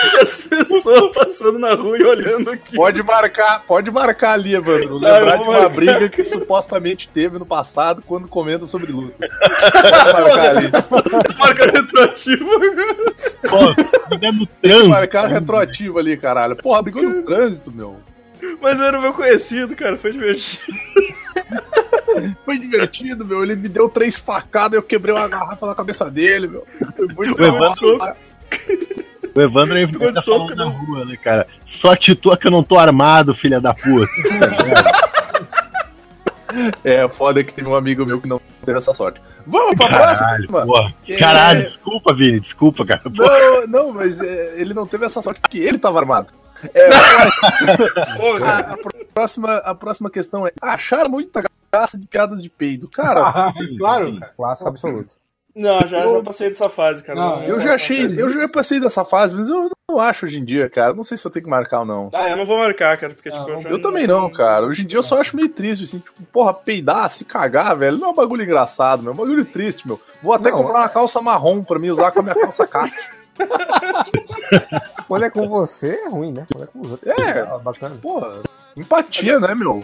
[0.00, 2.76] E as pessoas passando na rua e olhando aqui.
[2.76, 4.94] Pode marcar, pode marcar ali, Evandro.
[4.94, 5.68] Eu Lembrar de uma marcar.
[5.70, 9.28] briga que supostamente teve no passado quando comenta sobre lutas.
[9.40, 10.70] Pode marcar ali.
[11.36, 12.44] Marca retroativa.
[13.48, 13.74] Pô, no
[14.20, 14.88] Pode trânsito.
[14.88, 16.54] marcar retroativo ali, caralho.
[16.56, 17.96] Porra, brigou no trânsito, meu.
[18.60, 19.96] Mas era o meu conhecido, cara.
[19.96, 20.78] Foi divertido.
[22.44, 23.42] Foi divertido, meu.
[23.42, 26.66] Ele me deu três facadas e eu quebrei uma garrafa na cabeça dele, meu.
[26.96, 27.98] Foi muito O Evandro-.
[29.34, 30.70] O Evandro é Ficou de soco, na não.
[30.70, 31.46] rua, né, cara?
[31.64, 34.10] Só titua que eu não tô armado, filha da puta.
[36.82, 39.20] É, foda que teve um amigo meu que não teve essa sorte.
[39.46, 40.94] Vamos pra Caralho, próxima?
[41.04, 43.00] Que- Caralho, desculpa, Vini, desculpa, cara.
[43.02, 43.66] Porra.
[43.66, 46.28] Não, não, mas é, ele não teve essa sorte porque ele tava armado.
[46.74, 46.88] É,
[48.44, 48.76] a, a
[49.14, 52.88] próxima, a próxima questão é: acharam muita graça de piadas de peido.
[52.88, 54.32] Cara, claro, cara.
[54.36, 55.14] Clássico absoluto.
[55.54, 57.18] Não, já, já passei dessa fase, cara.
[57.18, 60.44] Não, eu já achei, eu já passei dessa fase, mas eu não acho hoje em
[60.44, 60.94] dia, cara.
[60.94, 62.10] Não sei se eu tenho que marcar ou não.
[62.14, 64.66] Ah, eu não vou marcar, cara, porque, tipo, não, já Eu também não, cara.
[64.66, 67.98] Hoje em dia eu só acho meio triste, assim, tipo, porra, peidar, se cagar, velho,
[67.98, 69.10] não é um bagulho engraçado, meu.
[69.10, 70.00] É um bagulho triste, meu.
[70.22, 70.58] Vou até Não.
[70.58, 72.94] comprar uma calça marrom pra mim usar com a minha calça caqui.
[75.08, 76.46] Quando é com você, é ruim, né?
[76.52, 77.40] Quando é com os outros, É.
[77.40, 77.96] ah, bacana.
[78.00, 78.42] Porra,
[78.76, 79.82] empatia, né, meu?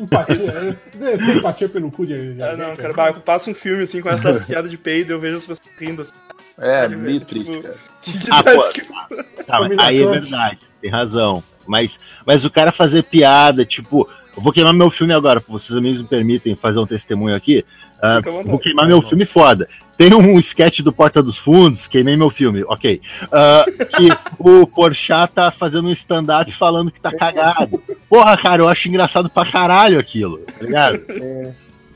[0.00, 0.76] Empatia.
[1.00, 2.34] é, Tem empatia pelo cu de.
[2.34, 5.20] de Ah, não, cara, bah, passa um filme assim com essa piada de peido, eu
[5.20, 6.12] vejo as pessoas rindo assim.
[6.58, 7.76] É, meio velho, triste, tipo, cara.
[8.02, 8.68] Que Ah, pô.
[8.70, 11.42] que- Tá, aí é verdade, tem razão.
[11.66, 16.00] Mas, mas o cara fazer piada, tipo, eu vou queimar meu filme agora, vocês amigos
[16.02, 17.64] me permitem fazer um testemunho aqui.
[18.02, 19.68] Ah, vou queimar meu filme foda.
[19.96, 23.00] Tem um sketch do Porta dos Fundos, queimei meu filme, ok.
[23.30, 23.64] Ah,
[23.96, 24.08] que
[24.38, 27.82] o Porchat tá fazendo um stand-up falando que tá cagado.
[28.08, 31.00] Porra, cara, eu acho engraçado pra caralho aquilo, tá ligado?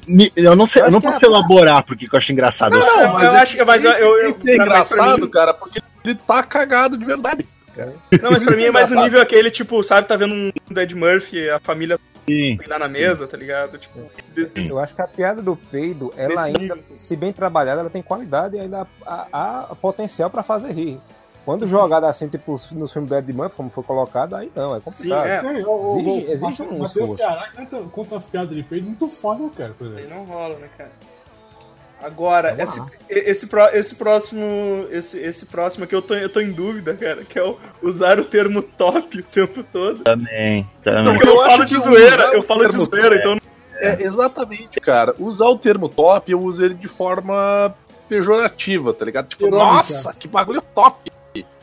[0.07, 2.75] Me- Eu não sei, eu não acho que posso elaborar porque que eu acho engraçado.
[2.75, 5.29] Eu- Não, eu, eu acho que mas eu, eu, eu, Isso é cara, mas engraçado,
[5.31, 7.47] cara, porque ele tá cagado de verdade.
[8.23, 10.93] Não, mas pra mim é mais no nível aquele, tipo, sabe, tá vendo um Dead
[10.93, 12.56] Murphy, a família Sim.
[12.56, 13.78] peidar na mesa, tá ligado?
[13.78, 14.00] Tipo,
[14.54, 18.02] Eu acho que a piada do peido, ela ainda, nível, se bem trabalhada, ela tem
[18.02, 20.98] qualidade e ainda há, há- potencial pra fazer rir.
[21.44, 24.78] Quando jogada assim, tipo, no filme do Ed Murphy, como foi colocado, aí não, é
[24.78, 25.26] sim, complicado.
[25.26, 25.40] é.
[25.42, 27.16] Tem, o, o, Exige- o, exige um Matheus.
[27.16, 30.08] Ceará conta, conta as piadas de peito muito foda, cara, por Aí exemplo.
[30.16, 30.90] não rola, né, cara?
[32.05, 34.87] Agora, esse, esse, esse próximo.
[34.90, 38.21] Esse, esse próximo aqui eu tô, eu tô em dúvida, cara, que é o usar
[38.21, 40.05] o termo top o tempo todo.
[40.05, 41.14] Também, também.
[41.14, 43.19] Porque eu, Eu falo de zoeira, eu falo de zoeira, é.
[43.19, 43.40] então.
[43.77, 45.14] É, exatamente, cara.
[45.19, 47.75] Usar o termo top, eu uso ele de forma
[48.09, 49.29] pejorativa, tá ligado?
[49.29, 51.11] Tipo, nossa, que bagulho top.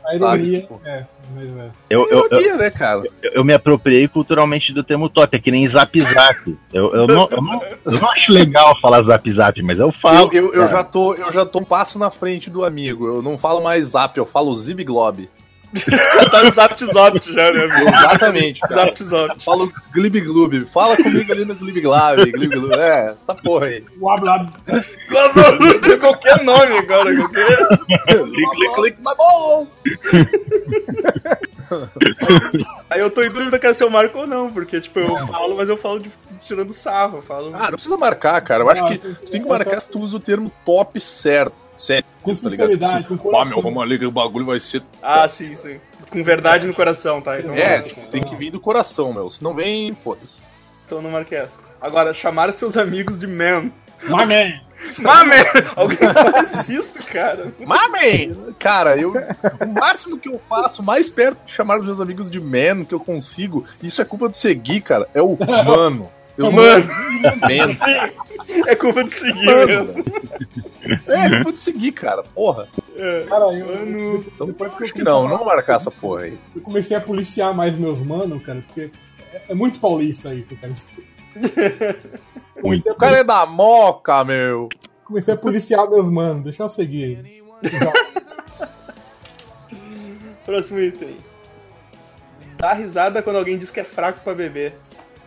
[0.06, 0.62] A ironia.
[0.62, 1.70] tipo- É, mas é.
[1.90, 3.04] Eu, eu, eu, Ironia, né, cara?
[3.24, 6.58] eu- eu me apropriei culturalmente do termo top, é que nem zap zap.
[6.74, 10.30] Eu, eu, não, eu, não, eu não acho legal falar zap zap, mas eu falo.
[10.34, 13.06] Eu, eu, eu já tô, eu já tô um passo na frente do amigo.
[13.08, 15.30] Eu não falo mais zap, eu falo zibglob.
[15.74, 17.90] Já tá no Zapt Zopt já, né, amigo?
[17.90, 18.74] Exatamente, cara.
[18.74, 19.44] Zapt Zopt.
[19.44, 20.66] Falo glibglub.
[20.66, 22.74] Fala comigo ali no glibglab, glibglub.
[22.74, 23.84] É, essa porra aí.
[24.00, 24.48] O habla
[26.00, 27.68] qualquer nome agora, qualquer.
[28.76, 29.80] click, my balls!
[32.90, 35.56] Aí eu tô em dúvida cara, se eu marco ou não, porque, tipo, eu falo,
[35.56, 36.12] mas eu falo de,
[36.44, 37.52] tirando sarro, falo.
[37.56, 38.64] Ah, não precisa marcar, cara.
[38.64, 41.54] Eu acho Não, que tu tem que marcar se tu usa o termo top certo.
[41.82, 42.68] Sério, Com tá ligado?
[42.70, 43.46] sinceridade, com ah, coração.
[43.50, 44.84] meu, vamos ali que o bagulho vai ser.
[45.02, 45.80] Ah, sim, sim.
[46.12, 47.40] Com verdade no coração, tá?
[47.40, 49.30] Então, É, tipo, tem que vir do coração, meu.
[49.32, 50.42] Se não vem, foda-se.
[50.86, 51.60] então não marquei essa.
[51.82, 53.72] Agora, chamar seus amigos de man.
[54.04, 54.62] Mamé!
[54.98, 55.36] Mame!
[55.76, 57.52] Alguém faz isso, cara?
[57.60, 58.36] Mame!
[58.60, 59.14] Cara, eu.
[59.14, 62.94] O máximo que eu faço, mais perto de chamar os meus amigos de man que
[62.94, 65.08] eu consigo, isso é culpa do seguir, cara.
[65.14, 66.10] É o mano.
[66.46, 66.86] Eu Mano.
[66.86, 68.62] Man.
[68.68, 69.68] É culpa de seguir Mano.
[69.68, 70.04] mesmo.
[71.08, 72.24] É culpa de seguir, cara.
[72.24, 72.68] Porra.
[72.96, 73.26] É.
[73.30, 74.26] Cara, eu, Mano.
[74.34, 76.38] Então, depois que acho que não, não vou marcar essa porra aí.
[76.56, 78.92] Eu comecei a policiar mais meus manos, cara, porque
[79.34, 80.74] é, é muito paulista isso, cara.
[82.62, 84.70] Comecei a, O cara é da moca, meu.
[85.04, 87.42] comecei a policiar meus manos, deixa eu seguir.
[90.46, 91.18] Próximo item.
[92.58, 94.74] Dá risada quando alguém diz que é fraco pra beber.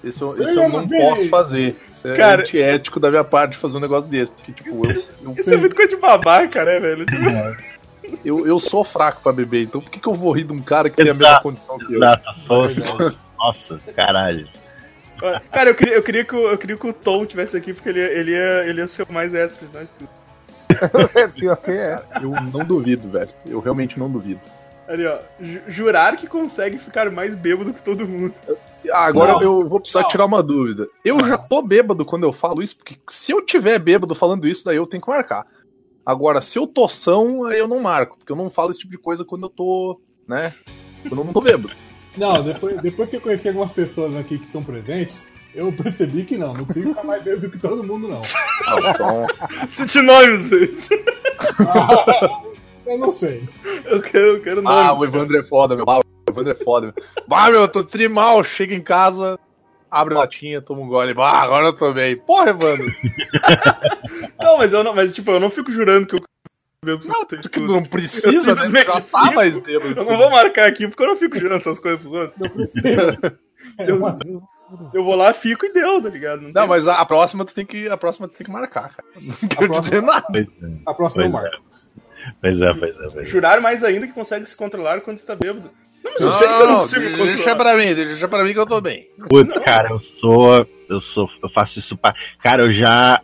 [0.04, 1.76] Isso, isso eu não posso fazer.
[1.92, 4.30] Isso é Cara- antiético da minha parte fazer um negócio desse.
[4.32, 4.90] Porque, tipo, eu,
[5.22, 7.04] eu, Isso é muito coisa de babaca, né, velho?
[8.04, 10.52] Tipo, eu, eu sou fraco pra beber, então por que, que eu vou rir de
[10.52, 11.18] um cara que tem a Exato.
[11.24, 11.96] mesma condição que eu?
[11.96, 12.68] Exato, sou,
[13.38, 14.46] Nossa, caralho.
[15.50, 17.88] Cara, eu queria, eu, queria que o, eu queria que o Tom tivesse aqui, porque
[17.88, 20.10] ele, ia- ele, ia, ele ia ser o mais hétero de nós tudo.
[21.18, 21.98] É pior que é.
[22.20, 23.30] Eu não duvido, velho.
[23.46, 24.40] Eu realmente não duvido.
[24.86, 25.16] Ali, ó.
[25.40, 28.34] ju- Jurar que consegue ficar mais bêbado que todo mundo.
[28.92, 29.42] Ah, agora Não.
[29.42, 30.88] eu vou precisar tirar uma dúvida.
[31.04, 34.64] Eu já tô bêbado quando eu falo isso, porque se eu tiver bêbado falando isso,
[34.64, 35.46] daí eu tenho que marcar.
[36.04, 38.92] Agora, se eu tô são, aí eu não marco, porque eu não falo esse tipo
[38.92, 40.52] de coisa quando eu tô, né?
[41.02, 41.74] Quando eu não tô bêbado.
[42.16, 46.36] Não, depois, depois que eu conheci algumas pessoas aqui que estão presentes, eu percebi que
[46.36, 48.20] não, não consigo ficar mais bêbado que todo mundo, não.
[48.66, 49.26] Ah, então,
[49.70, 50.88] Cite nomes, gente.
[52.86, 53.48] Eu não sei.
[53.86, 55.00] Eu quero, eu quero ah, nomes.
[55.00, 55.86] o Evandro é foda, meu.
[55.88, 56.94] Ah, Evandro é foda.
[57.28, 59.38] Bah, meu, eu tô trimal, chega em casa,
[59.90, 61.14] abre a latinha, toma um gole.
[61.14, 62.16] Bah, agora eu tô bem.
[62.16, 62.86] Porra, Evandro.
[64.40, 66.20] Não, mas eu não, mas tipo, eu não fico jurando que eu
[67.04, 67.72] Não, porque tudo.
[67.72, 68.62] não precisa, Eu né?
[68.62, 69.34] simplesmente Já tá fico.
[69.34, 69.98] mais bêbado.
[69.98, 72.38] Eu não vou marcar aqui porque eu não fico jurando essas coisas pros outros.
[72.38, 73.38] Não precisa.
[73.78, 74.18] É uma-
[74.92, 76.42] Eu vou lá, fico e deu, tá ligado?
[76.42, 77.88] Não, tem- mas a, a próxima tu tem que.
[77.88, 79.08] A próxima tu tem que marcar, cara.
[79.18, 80.26] Não quero próxima- dizer nada.
[80.30, 81.50] Pois é, A próxima eu Pois é.
[82.40, 83.02] Pois é, pois é.
[83.02, 83.24] Pois é.
[83.24, 85.70] Jurar mais ainda que consegue se controlar quando está bêbado.
[86.04, 87.56] Não, mas eu Não, sei que eu não consigo deixa controlar.
[87.56, 89.08] pra mim, deixa pra mim que eu tô bem.
[89.28, 90.66] Putz, cara, eu sou.
[90.88, 91.28] Eu sou.
[91.42, 92.14] Eu faço isso pra.
[92.42, 93.20] Cara, eu já.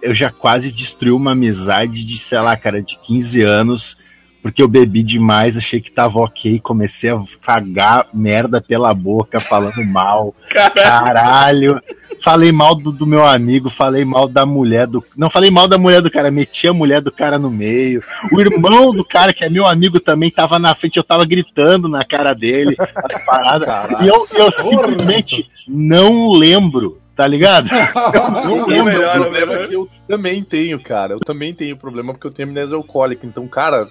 [0.00, 3.96] Eu já quase destruí uma amizade de, sei lá, cara, de 15 anos.
[4.42, 9.84] Porque eu bebi demais, achei que tava ok, comecei a cagar merda pela boca, falando
[9.84, 10.34] mal.
[10.74, 11.80] Caralho.
[12.20, 15.02] Falei mal do, do meu amigo, falei mal da mulher do.
[15.16, 18.00] Não falei mal da mulher do cara, meti a mulher do cara no meio.
[18.32, 21.88] O irmão do cara, que é meu amigo, também tava na frente, eu tava gritando
[21.88, 23.68] na cara dele, as paradas.
[24.04, 27.68] E eu, eu simplesmente não lembro, tá ligado?
[28.44, 28.84] Não Não lembro.
[28.84, 31.14] melhor, o problema é que eu também tenho, cara.
[31.14, 33.26] Eu também tenho problema porque eu tenho amnésia alcoólica.
[33.26, 33.86] Então, cara,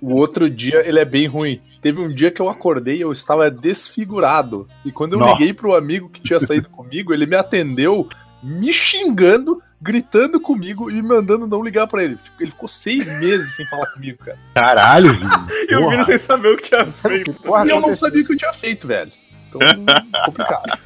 [0.00, 1.60] o outro dia ele é bem ruim.
[1.80, 4.66] Teve um dia que eu acordei e eu estava desfigurado.
[4.84, 5.32] E quando eu Nossa.
[5.32, 8.08] liguei pro amigo que tinha saído comigo, ele me atendeu
[8.42, 12.18] me xingando, gritando comigo e me mandando não ligar pra ele.
[12.38, 14.38] Ele ficou seis meses sem falar comigo, cara.
[14.54, 15.30] Caralho, Vini.
[15.68, 15.90] E o Porra.
[15.90, 17.32] Vini sem saber o que tinha feito.
[17.34, 19.12] Porra, e eu não sabia o que eu tinha feito, velho.
[19.48, 19.60] Então,
[20.26, 20.78] complicado.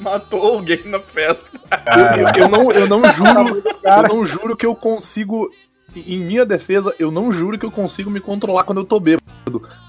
[0.00, 1.48] Matou alguém na festa.
[1.96, 5.48] Eu, eu não, eu não juro, eu não juro que eu consigo.
[5.96, 9.24] Em minha defesa, eu não juro que eu consigo me controlar quando eu tô bêbado.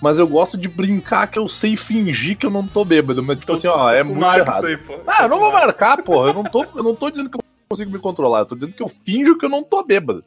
[0.02, 3.24] Mas eu gosto de brincar que eu sei fingir que eu não tô bêbado.
[3.24, 4.66] Mas tipo assim, ó, é muito errado.
[4.66, 5.00] aí, pô.
[5.08, 6.30] Ah, eu não vou marcar, porra.
[6.30, 8.40] Eu não tô, eu não tô dizendo que eu consigo me controlar.
[8.40, 10.24] Eu tô dizendo que eu finjo que eu não tô bêbado.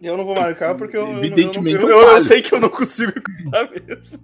[0.00, 1.08] Eu não vou marcar porque eu.
[1.18, 4.18] Evidentemente eu, eu eu, eu, eu sei que eu não consigo cuidar mesmo.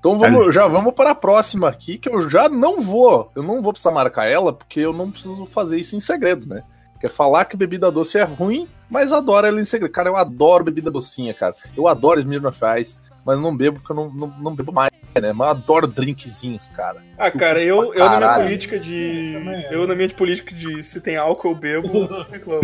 [0.00, 3.30] Então vamos, já vamos para a próxima aqui, que eu já não vou.
[3.36, 6.62] Eu não vou precisar marcar ela, porque eu não preciso fazer isso em segredo, né?
[7.00, 9.92] Quer falar que bebida doce é ruim, mas adoro ela em segredo.
[9.92, 11.54] Cara, eu adoro bebida docinha, cara.
[11.76, 15.32] Eu adoro Smirnoff Ice, mas não bebo porque eu não, não, não bebo mais, né?
[15.32, 17.02] Mas eu adoro drinkzinhos, cara.
[17.18, 19.34] Ah, cara, eu, eu na minha política de.
[19.70, 22.60] Eu na minha política de se tem álcool eu bebo, eu reclamo.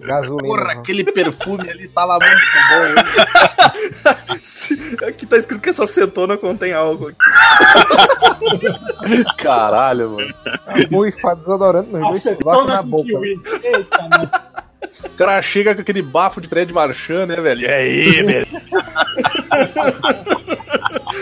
[0.00, 0.48] Gasolina.
[0.48, 0.72] Porra, né?
[0.74, 2.34] aquele perfume ali tava muito
[2.70, 2.94] bom.
[5.06, 7.12] Aqui tá escrito que essa acetona contém álcool.
[9.38, 10.34] Caralho, mano.
[10.90, 13.08] Buifa desodorante nos dois bate Acetona na boca.
[13.08, 13.40] kiwi.
[13.62, 14.30] Eita, né?
[15.04, 17.60] O cara chega com aquele bafo de Fred Marchand, né, velho?
[17.62, 18.46] E aí, velho?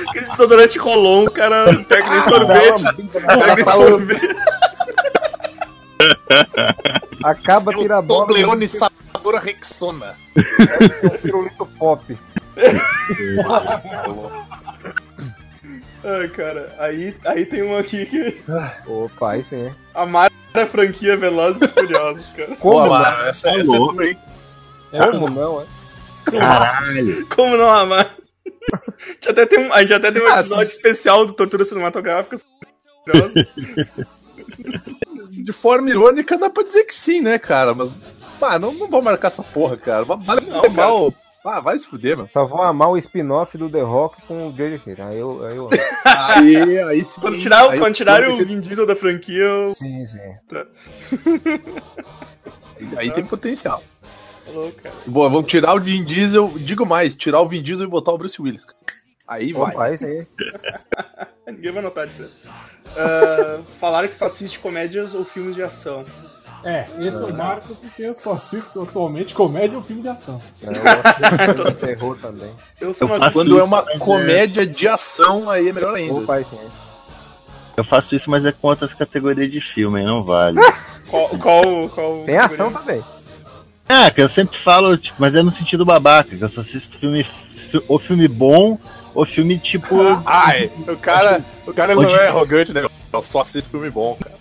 [0.09, 2.85] Aquele desodorante rolon, o cara pega nem sorvete.
[3.12, 4.37] Pega nem sorvete.
[7.22, 8.26] Acaba, tira a bola.
[8.26, 10.14] Toblerone sabor Rexona.
[11.22, 12.18] pirulito pop.
[16.04, 18.40] Ai, cara, aí, aí tem um aqui que.
[18.87, 19.72] Opa, aí sim.
[19.94, 20.07] A
[20.52, 22.56] da franquia Velozes e Furiosos, cara.
[22.56, 22.88] Como Pô, não?
[22.88, 24.18] mano, essa, essa é também.
[24.92, 25.34] Essa Como não.
[25.34, 25.64] não, é?
[26.30, 27.26] Caralho.
[27.28, 28.16] Como não amar?
[28.72, 31.64] A gente até tem um, a gente até tem um Ah, episódio especial do Tortura
[31.64, 32.37] Cinematográfica.
[35.30, 37.74] De forma irônica, dá pra dizer que sim, né, cara?
[37.74, 37.90] Mas,
[38.40, 40.04] ah, não, não vou marcar essa porra, cara.
[40.04, 41.14] Vale Não, mal.
[41.48, 42.28] Ah, vai se fuder, mano.
[42.30, 45.08] Só vão amar o spin-off do The Rock com o Jason Statham.
[45.08, 45.68] Aí eu, aí eu...
[46.04, 47.20] Aí, aí sim.
[47.20, 49.74] Quando tirar, aí, quando tirarem o Vin Diesel da franquia, eu.
[49.74, 50.18] Sim, sim.
[52.96, 53.82] aí tem potencial.
[54.44, 54.94] Falou, cara.
[55.06, 56.52] Boa, vamos tirar o Vin Diesel.
[56.56, 58.64] Digo mais, tirar o Vin Diesel e botar o Bruce Willis.
[58.64, 58.78] cara.
[59.26, 59.72] Aí vai.
[59.72, 60.26] Opa, aí sim.
[61.46, 62.37] Ninguém vai notar a diferença.
[62.96, 66.04] Ah, falaram que só assiste comédias ou filmes de ação.
[66.68, 70.40] É, esse eu marco porque eu só assisto atualmente comédia ou filme de ação.
[70.62, 72.52] É, eu terror também.
[72.81, 76.14] Eu sou Eu faço Quando é uma é- comédia de ação, aí é melhor ainda.
[76.14, 76.46] Opa, aí.
[77.76, 80.59] Eu faço isso, mas é com outras categorias de filme, não vale.
[81.09, 83.02] Qual, qual, qual Tem ação também.
[83.88, 86.98] É, que eu sempre falo, tipo, mas é no sentido babaca, que eu só assisto
[86.98, 88.78] filme, fi- ou filme bom,
[89.14, 89.96] ou filme tipo.
[90.26, 92.85] Ai, o cara, o cara não é arrogante, né?
[93.11, 94.37] Eu só assisto filme bom, cara.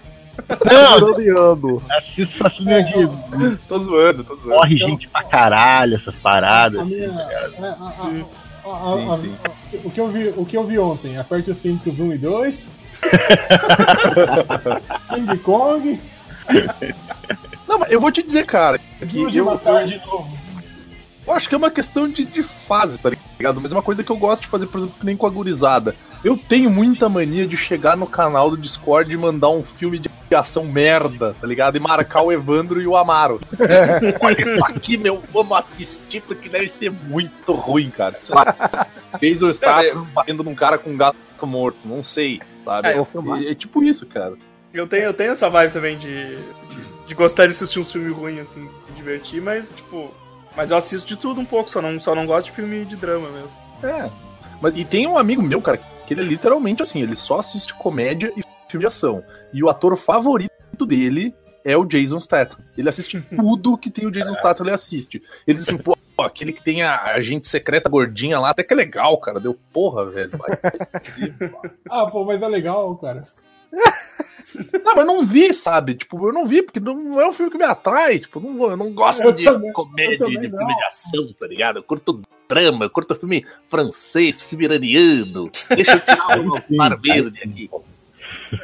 [0.71, 3.07] Não, assisto filme de
[3.67, 4.55] Tô zoando, tô zoando.
[4.57, 6.79] morre gente pra caralho, essas paradas.
[6.79, 6.95] A assim.
[6.95, 8.25] minha, é, a- a- Sim.
[8.65, 9.35] a- a- a- Sim,
[9.83, 12.71] o, que eu vi, o que eu vi ontem, aperte os cintos 1 e 2.
[15.13, 15.99] King Kong,
[17.67, 20.37] Não, mas eu vou te dizer, cara, que eu, Matar eu, de novo.
[21.27, 23.59] eu acho que é uma questão de, de fases, tá ligado?
[23.61, 25.29] Mas é uma coisa que eu gosto de fazer, por exemplo, que nem com a
[25.29, 25.95] gurizada.
[26.23, 30.09] Eu tenho muita mania de chegar no canal do Discord e mandar um filme de
[30.35, 31.77] ação merda, tá ligado?
[31.77, 33.39] E marcar o Evandro e o Amaro.
[34.21, 38.19] Olha isso aqui, meu, vamos assistir, porque deve ser muito ruim, cara.
[38.23, 38.87] Sei lá,
[39.19, 42.89] fez o Statham batendo num cara com um gato morto, não sei, sabe?
[42.89, 44.33] É, é, é tipo isso, cara.
[44.73, 48.13] Eu tenho, eu tenho essa vibe também de, de, de gostar de assistir uns filmes
[48.15, 50.11] ruins, assim, me divertir, mas, tipo.
[50.55, 52.95] Mas eu assisto de tudo um pouco, só não, só não gosto de filme de
[52.95, 53.57] drama mesmo.
[53.83, 54.09] É.
[54.59, 57.73] Mas, e tem um amigo meu, cara, que ele é literalmente assim, ele só assiste
[57.73, 59.23] comédia e filme de ação.
[59.53, 62.59] E o ator favorito dele é o Jason Statham.
[62.77, 65.21] Ele assiste tudo que tem o Jason Statham, ele assiste.
[65.45, 68.77] Ele diz assim, pô, aquele que tem a agente secreta gordinha lá, até que é
[68.77, 69.39] legal, cara.
[69.39, 70.31] Deu porra, velho.
[70.37, 70.49] vai.
[71.91, 73.23] Ah, pô, mas é legal, cara.
[74.83, 75.95] Não, mas não vi, sabe?
[75.95, 78.19] Tipo, eu não vi, porque não é um filme que me atrai.
[78.19, 80.65] Tipo, eu não, vou- eu não gosto Eu de também- comédia, de filme não.
[80.67, 81.77] de ação, tá ligado?
[81.79, 85.49] Eu curto drama, eu curto filme francês, filme iraniano.
[85.69, 87.69] Deixa eu tirar o barbeiro de aqui.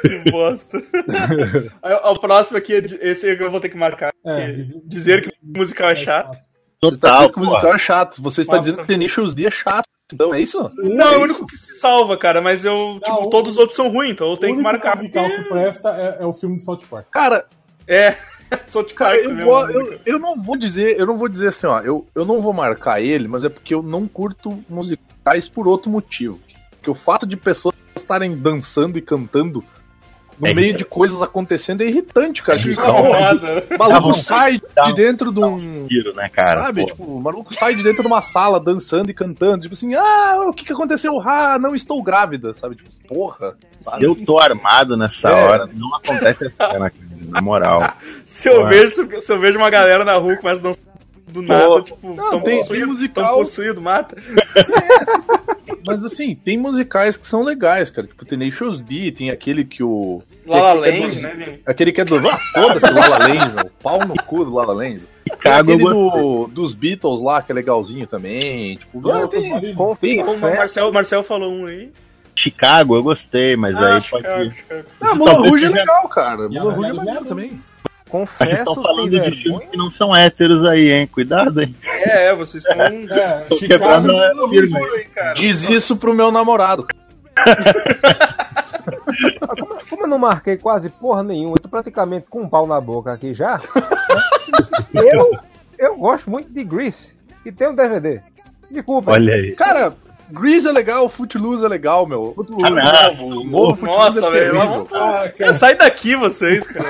[0.02, 0.82] Que bosta.
[2.12, 2.80] O próximo aqui, é
[3.10, 4.14] esse eu vou ter que marcar.
[4.26, 6.38] É, que- diz- dizer que o musical é chato.
[6.82, 8.22] Você tá Total, dizendo que o musical é chato.
[8.22, 8.70] Você está Nossa.
[8.70, 9.88] dizendo que Tenacious D é chato.
[10.12, 10.60] Então é isso?
[10.76, 13.76] Não, é o único que se salva, cara, mas eu, tipo, Não, todos os outros
[13.76, 14.98] são ruins, então eu O tenho que marcar.
[14.98, 17.08] musical porque- que presta é, é o filme do South Park.
[17.12, 17.46] Cara,
[17.88, 18.16] É,
[18.68, 21.68] sou de cara, eu, vou- eu, eu não vou dizer, eu não vou dizer assim,
[21.68, 25.68] ó, eu, eu não vou marcar ele, mas é porque eu não curto musicais por
[25.68, 26.40] outro motivo.
[26.72, 29.64] Porque o fato de pessoas estarem dançando e cantando
[30.40, 32.58] no É meio de coisas acontecendo é irritante, cara.
[32.58, 35.86] Tipo, o maluco vontade sai de dentro de um.
[35.88, 36.64] Tiro, né, cara?
[36.64, 36.88] Sabe, Pô.
[36.88, 40.46] tipo, o maluco sai de dentro de uma sala dançando e cantando, tipo assim, ah,
[40.48, 41.20] o que que aconteceu?
[41.22, 42.76] Ah, não estou grávida, sabe?
[42.76, 44.06] Tipo, porra, sabe?
[44.06, 45.44] Eu tô armado nessa É.
[45.46, 46.94] hora, não acontece essa cena, cara,
[47.30, 47.94] na moral.
[48.26, 50.82] Se eu, vejo, se eu vejo uma galera na rua que começa a dançar
[51.28, 54.16] do nada, tipo, Não, tão tem- tem possuído, musical- tão possuído, mata.
[55.86, 58.08] Mas assim, tem musicais que são legais, cara.
[58.08, 60.22] Tipo, Tenacious D, tem aquele que o.
[60.46, 61.60] Lala que é Land, do- né?
[61.66, 62.18] Aquele que é do.
[62.30, 63.72] Ah, foda-se, Lala Land, meu.
[63.82, 65.02] Pau no cu do Lala Land.
[65.26, 68.76] Tem Chicago eu aquele do, dos Beatles lá, que é legalzinho também.
[68.78, 69.76] Tipo, Nossa, tem, Marília.
[70.00, 71.92] tem- O Marcel, Marcel falou um aí.
[72.36, 74.56] Chicago eu gostei, mas Ah, aí Chicago, pode.
[74.56, 74.84] Chicago.
[75.00, 76.50] Ah, Moulin Rouge é legal, cara.
[76.50, 77.62] Moulin Rouge é maneiro do também.
[78.14, 79.42] Confesso, vocês estão falando de vergonha.
[79.42, 81.08] filmes que não são héteros aí, hein?
[81.08, 81.76] Cuidado, hein?
[81.84, 82.86] É, é, vocês estão.
[82.86, 83.68] É, Chicago.
[83.68, 84.14] quebrando
[84.68, 85.34] juro aí, cara.
[85.34, 86.86] Diz isso pro meu namorado.
[89.90, 93.12] Como eu não marquei quase porra nenhuma, eu tô praticamente com um pau na boca
[93.12, 93.60] aqui já.
[94.94, 95.32] eu,
[95.80, 97.16] eu gosto muito de Grease.
[97.44, 98.22] E tem um DVD.
[98.70, 99.14] Desculpa.
[99.14, 99.54] Olha aí.
[99.54, 99.92] Cara,
[100.34, 102.34] Grease é legal, Footloose é legal, meu.
[102.36, 103.44] Footloose Ah, não.
[103.46, 104.52] novo, Footloose Nossa, é velho.
[104.52, 104.88] terrível.
[104.94, 106.86] Ah, É, cara, sai daqui vocês, cara.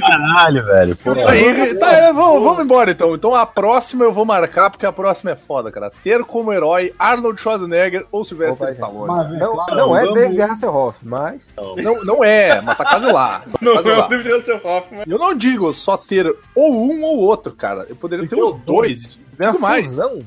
[0.00, 0.96] Caralho, velho.
[0.96, 3.14] Pô, Aí, tá, é, vamos, vamos embora então.
[3.14, 5.92] Então a próxima eu vou marcar, porque a próxima é foda, cara.
[6.02, 9.06] Ter como herói Arnold Schwarzenegger ou Sylvester Opa, Stallone.
[9.06, 11.40] mas, é Não, claro, não é vamos- David Hasselhoff, mas.
[11.76, 13.40] Não, não é, mas tá quase lá.
[13.40, 14.06] Tá Não, quase foi lá.
[14.06, 15.06] o David Hasselhoff, mas.
[15.06, 17.86] Eu não digo só ter ou um ou outro, cara.
[17.88, 19.18] Eu poderia ter os dois.
[19.38, 19.86] É uma Digo mais.
[19.86, 20.18] fusão.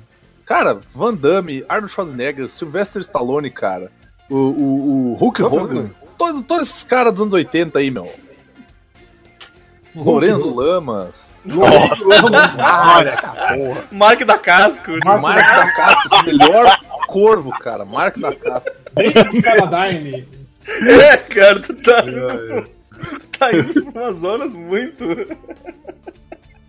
[0.45, 3.91] Cara, Van Damme, Arnold Schwarzenegger, Sylvester Stallone, cara.
[4.29, 5.89] O, o, o Hulk Hogan.
[6.17, 8.12] Todos, todos esses caras dos anos 80 aí, meu.
[9.95, 11.32] Lorenzo Lamas.
[11.45, 13.84] olha, porra.
[13.91, 14.91] Mark da Casco.
[15.06, 17.86] Mark- Mark da Casca, o melhor corvo, cara.
[17.86, 18.73] Mark da Casca.
[18.93, 20.27] David Carradine.
[20.67, 22.01] É, cara, tu tá.
[22.01, 25.03] tu tá indo pra umas zonas muito.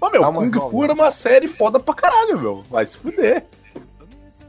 [0.01, 0.71] Ô, meu, Calma, Kung.
[0.71, 2.65] Fu era uma série foda pra caralho, meu.
[2.69, 3.45] Vai se fuder.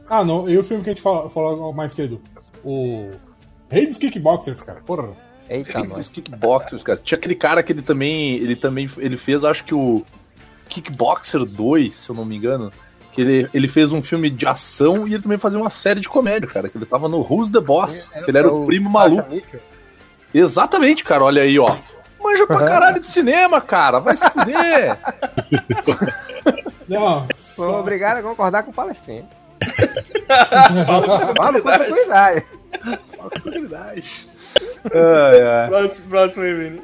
[0.08, 0.48] Ah, não.
[0.48, 2.20] E o filme que a gente falou, falou mais cedo?
[2.64, 3.10] O.
[3.70, 4.80] Rei dos Kickboxers, cara.
[4.86, 5.08] Porra.
[5.48, 6.08] Eita, Os nós.
[6.08, 6.98] kickboxers, cara.
[7.02, 8.34] Tinha aquele cara que ele também.
[8.36, 8.88] Ele também.
[8.98, 10.04] Ele fez, acho que o.
[10.68, 12.72] Kickboxer 2, se eu não me engano.
[13.12, 16.08] Que ele, ele fez um filme de ação e ele também fazia uma série de
[16.08, 16.68] comédia, cara.
[16.68, 18.10] Que ele tava no Who's the Boss.
[18.24, 19.40] que ele era o primo maluco.
[20.34, 21.24] Exatamente, cara.
[21.24, 21.76] Olha aí, ó.
[22.22, 24.00] Manja pra caralho de cinema, cara.
[24.00, 24.98] Vai se fuder.
[26.88, 27.26] Não.
[27.34, 29.26] Sou só- obrigado a concordar com o Palestino.
[30.86, 32.46] Fala Fala com tranquilidade.
[34.94, 35.68] Ai, ai.
[35.68, 36.80] Próximo, próximo aí, Vini.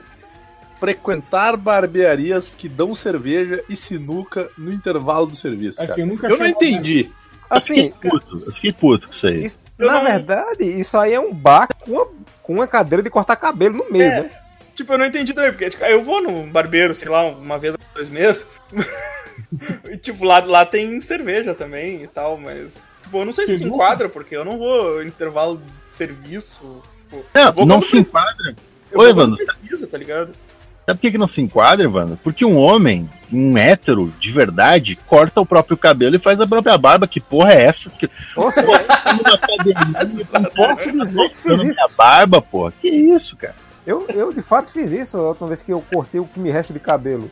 [0.80, 6.00] Frequentar barbearias que dão cerveja e sinuca no intervalo do serviço, cara.
[6.00, 7.08] eu nunca Eu não entendi.
[7.48, 9.44] Assim, Puto, eu fiquei puto com isso aí.
[9.44, 12.06] isso- na não- verdade, isso aí é um bar com uma,
[12.42, 14.23] com uma cadeira de cortar cabelo no meio, É.
[14.23, 14.31] né?
[14.75, 17.75] Tipo, eu não entendi também, porque tipo, eu vou no barbeiro, sei lá, uma vez
[17.75, 18.44] a dois meses.
[19.90, 22.86] E, tipo, lá, lá tem cerveja também e tal, mas.
[23.02, 26.82] Tipo, eu não sei se se enquadra, porque eu não vou intervalo de serviço.
[27.10, 28.54] Tipo, Não, eu vou não se enquadra.
[28.90, 29.36] eu Oi, Evandro.
[29.36, 30.30] precisa, tá ligado?
[30.84, 32.18] Sabe por que, que não se enquadra, Evandro?
[32.24, 36.76] Porque um homem, um hétero de verdade, corta o próprio cabelo e faz a própria
[36.76, 37.06] barba.
[37.06, 37.88] Que porra é essa?
[37.90, 38.10] Que...
[38.36, 39.74] Nossa, academia,
[40.32, 41.64] não posso dizer que isso.
[41.64, 42.72] minha barba, porra.
[42.80, 43.54] Que isso, cara?
[43.86, 46.50] Eu, eu de fato fiz isso a última vez que eu cortei o que me
[46.50, 47.30] resta de cabelo.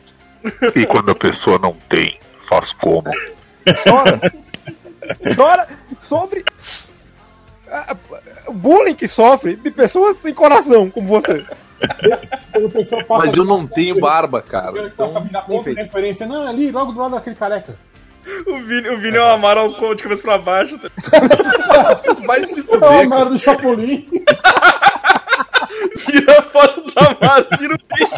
[0.75, 2.17] E quando a pessoa não tem,
[2.47, 3.03] faz como?
[3.83, 4.33] Chora.
[5.35, 5.67] Chora
[5.99, 6.43] sobre
[8.47, 11.45] o bullying que sofre de pessoas sem coração, como você.
[13.09, 14.77] Mas eu não tenho barba, cara.
[14.77, 16.27] Ele passa a virar ponto de referência.
[16.27, 17.75] Não, ali, logo do lado daquele careca.
[18.45, 20.79] O Vini, o Vini é o Amaro com- de cabeça pra baixo.
[22.27, 22.79] Vai se É o fuder.
[22.79, 23.01] cara.
[23.03, 24.07] Amaro do Chapolin.
[26.07, 28.09] Vira a foto do Amaro, vira o Vini.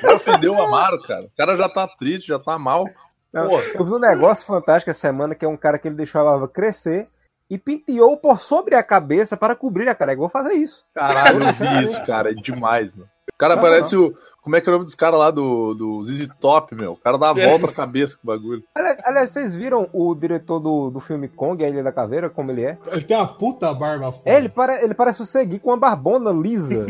[0.00, 1.24] Vai ofender o Amaro, cara.
[1.24, 2.84] O cara já tá triste, já tá mal.
[3.32, 6.20] Não, eu vi um negócio fantástico essa semana que é um cara que ele deixou
[6.20, 7.06] a barba crescer
[7.48, 10.12] e penteou por sobre a cabeça para cobrir a cara.
[10.12, 10.84] Eu vou fazer isso.
[10.94, 12.30] Caralho, eu vi isso, cara.
[12.30, 13.08] É demais, mano.
[13.32, 14.16] O cara Não, parece o.
[14.42, 16.92] Como é que é o nome dos caras lá do, do ZZ Top, meu?
[16.92, 18.62] O cara dá a volta na cabeça com o bagulho.
[18.74, 22.64] Aliás, vocês viram o diretor do, do filme Kong, A Ilha da Caveira, como ele
[22.64, 22.78] é?
[22.86, 24.30] Ele tem uma puta barba foda.
[24.30, 26.74] É, ele, pare, ele parece o Segui com uma barbona lisa.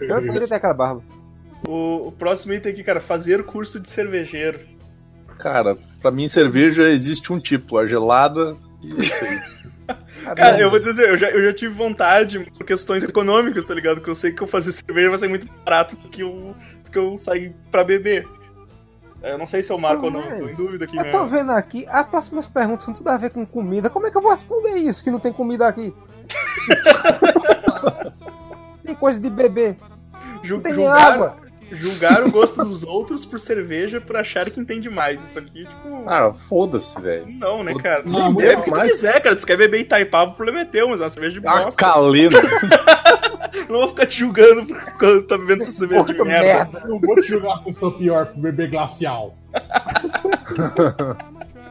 [0.00, 1.02] Eu queria ter aquela barba.
[1.66, 4.60] O, o próximo item aqui, cara, fazer curso de cervejeiro.
[5.38, 8.96] Cara, pra mim, cerveja existe um tipo, a gelada e
[10.22, 14.00] Cara, eu vou dizer, eu já, eu já tive vontade por questões econômicas, tá ligado?
[14.00, 16.54] Que eu sei que eu fazer cerveja vai ser muito barato do que eu,
[16.84, 18.26] do que eu sair pra beber.
[19.22, 21.28] Eu não sei se eu marco ou não, tô em dúvida aqui Eu tô mesmo.
[21.28, 23.88] vendo aqui, as próximas perguntas não tudo a ver com comida.
[23.88, 25.92] Como é que eu vou responder isso que não tem comida aqui?
[28.84, 29.76] tem coisa de beber,
[30.42, 31.36] Ju- não tem nem julgar, água.
[31.74, 35.22] Julgar o gosto dos outros por cerveja por achar que entende mais.
[35.22, 36.04] Isso aqui, tipo.
[36.06, 37.26] Ah, foda-se, velho.
[37.38, 38.02] Não, né, cara?
[38.04, 39.36] Não, Tu bebe o que tu quiser, cara.
[39.36, 41.76] Tu quer beber Itaipava, o problema é teu, mas é uma cerveja de A bosta.
[41.82, 42.38] calena.
[43.68, 46.42] Não vou ficar te julgando por quando tá bebendo essa cerveja de merda.
[46.42, 46.82] merda.
[46.86, 49.36] Eu vou te jogar com pessoa pior pro bebê glacial.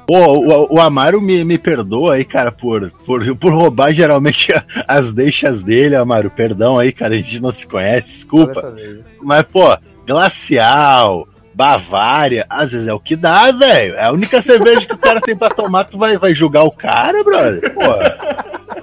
[0.08, 4.52] Pô, o, o Amaro me, me perdoa aí, cara, por, por, por roubar geralmente
[4.88, 6.30] as deixas dele, Amaro.
[6.30, 8.76] Perdão aí, cara, a gente não se conhece, desculpa.
[9.22, 9.78] Mas, pô,
[10.12, 13.96] Glacial, Bavária, às vezes é o que dá, velho.
[13.96, 16.72] É a única cerveja que o cara tem pra tomar, tu vai, vai julgar o
[16.72, 17.74] cara, brother?
[17.74, 17.82] Pô,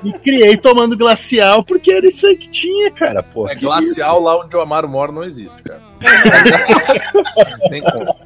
[0.02, 3.46] me criei tomando Glacial porque era isso aí que tinha, cara, pô.
[3.46, 5.82] É Que glacial lá onde o Amaro mora não existe, cara.
[7.70, 8.16] Nem como.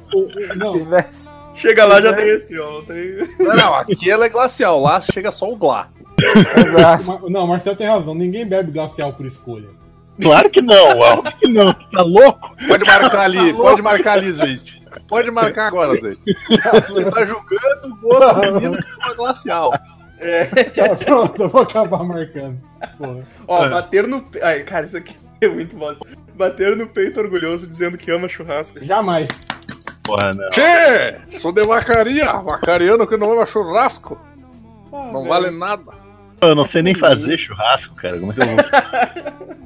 [0.55, 1.33] Não, Se tivesse.
[1.55, 2.81] Chega lá, já tem esse, ó.
[2.81, 3.17] Tem...
[3.39, 5.89] Não, não, aqui ela é glacial, lá chega só o Glá.
[6.57, 7.29] Exato.
[7.29, 8.15] Não, Marcelo tem razão.
[8.15, 9.67] Ninguém bebe glacial por escolha.
[10.21, 11.73] Claro que não, óbvio que não.
[11.73, 12.55] Tá louco?
[12.67, 14.81] Pode marcar ali, pode marcar ali, Zwist.
[15.07, 16.21] Pode marcar agora, Zwist.
[16.89, 19.71] Você tá julgando o gosto do menino que foi glacial.
[19.71, 22.57] Tá, pronto, eu vou acabar marcando.
[22.97, 23.27] Porra.
[23.47, 23.69] Ó, É.
[23.69, 24.23] bater no.
[24.41, 26.05] Ai, cara, isso aqui é muito bosta.
[26.35, 28.83] Bater no peito orgulhoso dizendo que ama churrasco.
[28.83, 29.27] Jamais.
[30.03, 30.49] Porra, não.
[30.51, 34.17] Tchê, sou de vacaria, vacariano que não ama churrasco.
[34.93, 35.27] Ah, Não velho.
[35.27, 35.83] vale nada.
[36.41, 38.19] Eu não sei nem fazer churrasco, cara.
[38.19, 39.53] Como é que eu vou.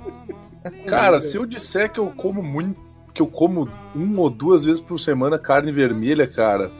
[0.88, 2.80] Cara, se eu disser que eu como muito,
[3.14, 6.72] que eu como uma ou duas vezes por semana carne vermelha, cara,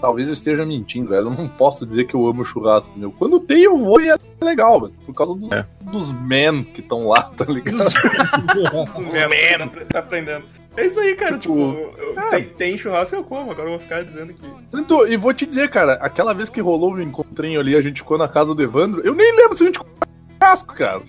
[0.00, 1.26] talvez eu esteja mentindo, velho.
[1.26, 3.10] Eu não posso dizer que eu amo churrasco, meu.
[3.12, 5.50] Quando tem, eu vou e é legal, mas por causa dos,
[5.90, 7.76] dos men que estão lá, tá ligado?
[7.78, 10.44] Isso mesmo, tá, tá aprendendo.
[10.76, 11.38] É isso aí, cara.
[11.38, 12.30] Tipo, eu- é.
[12.30, 14.42] tem, tem churrasco eu como, agora eu vou ficar dizendo que.
[14.74, 18.02] Então, e vou te dizer, cara, aquela vez que rolou o encontrinho ali, a gente
[18.02, 19.94] ficou na casa do Evandro, eu nem lembro se a gente comeu
[20.38, 21.00] churrasco, cara.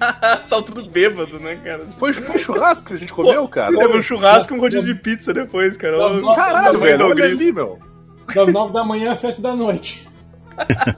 [0.48, 1.86] tá tudo bêbado, né, cara?
[1.98, 3.76] Foi, foi churrasco que a gente comeu, cara?
[3.76, 5.98] Teve um churrasco e um rodízio de pizza depois, cara.
[5.98, 7.78] Das nove- Caralho, Tamanho velho, olha ali, meu.
[8.34, 10.08] Das nove da manhã às sete da noite.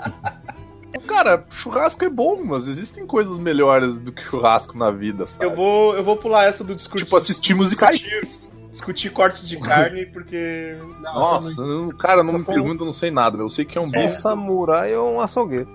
[1.07, 5.45] Cara, churrasco é bom, mas existem coisas melhores do que churrasco na vida, sabe?
[5.45, 8.49] Eu vou, eu vou pular essa do discutir, Tipo, assistir musicais.
[8.71, 10.77] discutir cortes de carne, porque.
[11.01, 13.77] Nossa, essa não- eu- cara, não me pergunta, eu não sei nada, eu sei que
[13.77, 14.21] é um Um bife.
[14.21, 15.69] samurai ou um açougueiro.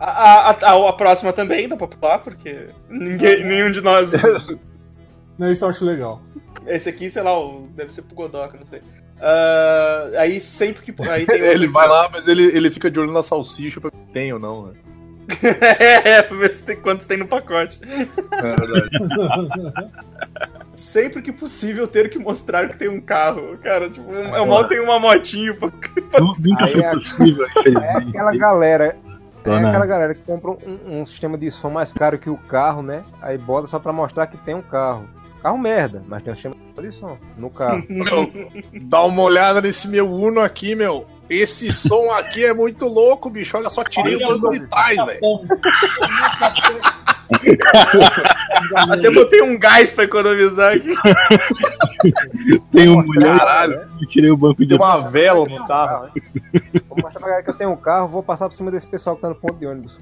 [0.00, 4.12] A, a, a, a próxima também dá pra pular, porque ninguém, nenhum de nós.
[5.38, 6.20] Não, isso eu acho legal.
[6.66, 8.80] Esse aqui, sei lá, o- deve ser pro Godoka, não sei.
[9.20, 11.02] Ah, aí sempre que.
[11.08, 13.96] Aí tem Ele vai lá, mas ele, ele fica de olho na salsicha pra ver
[14.06, 14.72] se tem ou não, né?
[16.04, 17.80] é, pra ver se tem, quantos tem no pacote.
[18.32, 18.88] É verdade.
[20.74, 23.56] Sempre que possível ter que mostrar que tem um carro.
[23.58, 25.68] Cara, tipo, eu mal tenho uma motinho pra.
[26.10, 27.46] pra- Nunca Aí foi é- possível,
[27.82, 28.96] É aquela galera.
[29.44, 32.82] É aquela galera que compra um, um sistema de som mais caro que o carro,
[32.82, 33.04] né?
[33.22, 35.08] Aí bota só pra mostrar que tem um carro.
[35.42, 37.84] Carro merda, mas tem um sistema de som no carro.
[37.88, 38.30] Meu,
[38.82, 41.06] dá uma olhada nesse meu Uno aqui, meu.
[41.28, 43.56] Esse som aqui é muito louco, bicho.
[43.56, 45.20] Olha só, tirei o banco de trás, velho.
[48.90, 50.94] Até botei um gás pra economizar aqui.
[52.72, 56.08] Tem um mulher Caralho, tirei o banco de tem uma vela no carro.
[56.88, 59.16] Vou mostrar pra galera que eu tenho um carro, vou passar por cima desse pessoal
[59.16, 59.98] que tá no ponto de ônibus.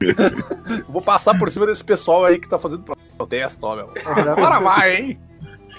[0.88, 2.84] Vou passar por cima desse pessoal aí que tá fazendo
[3.16, 3.90] protesto, ó, meu.
[4.04, 5.20] Agora vai, hein?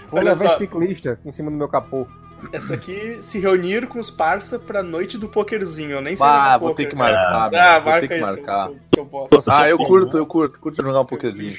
[0.10, 0.58] Vou Olha levar só.
[0.58, 2.08] ciclista em cima do meu capô.
[2.54, 5.92] Essa aqui, se reunir com os parça pra noite do pokerzinho.
[5.92, 6.86] Eu nem sei Ah, vou poker.
[6.86, 7.54] ter que marcar.
[7.56, 8.68] Ah, Vou marca ter que marcar.
[8.68, 9.52] se eu- se eu posso.
[9.52, 10.60] Ah, eu curto, eu curto.
[10.60, 11.54] Curto jogar um pouquinho.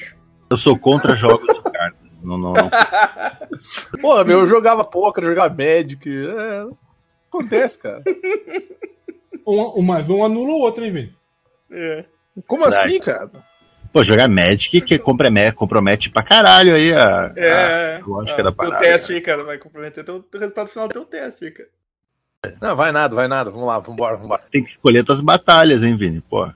[0.51, 2.09] Eu sou contra jogos de cartas.
[2.23, 2.71] Não, não, não.
[4.01, 6.09] Pô, meu, eu jogava poker, eu jogava Magic.
[6.09, 6.67] É,
[7.29, 8.03] acontece, cara.
[9.47, 11.15] Um, mas um anula o outro, hein, Vini?
[11.71, 12.05] É.
[12.47, 13.31] Como assim, cara?
[13.93, 18.57] Pô, jogar Magic que compromete, compromete pra caralho aí a, É, a lógica da teu
[18.57, 18.79] parada.
[18.79, 19.45] teste aí, cara.
[19.45, 21.69] Vai complementar teu, teu resultado final do teu teste aí, cara.
[22.61, 23.51] Não, vai nada, vai nada.
[23.51, 24.43] Vamos lá, vambora, vambora.
[24.51, 26.21] Tem que escolher tuas batalhas, hein, Vini?
[26.21, 26.49] Pô.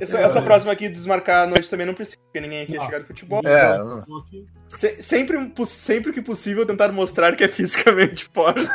[0.00, 3.00] Essa, essa próxima aqui, desmarcar a noite, também não precisa, porque ninguém aqui é chegado
[3.02, 3.40] de futebol.
[3.42, 4.46] É, aqui.
[4.68, 8.66] Se- sempre, sempre que possível, tentar mostrar que é fisicamente forte.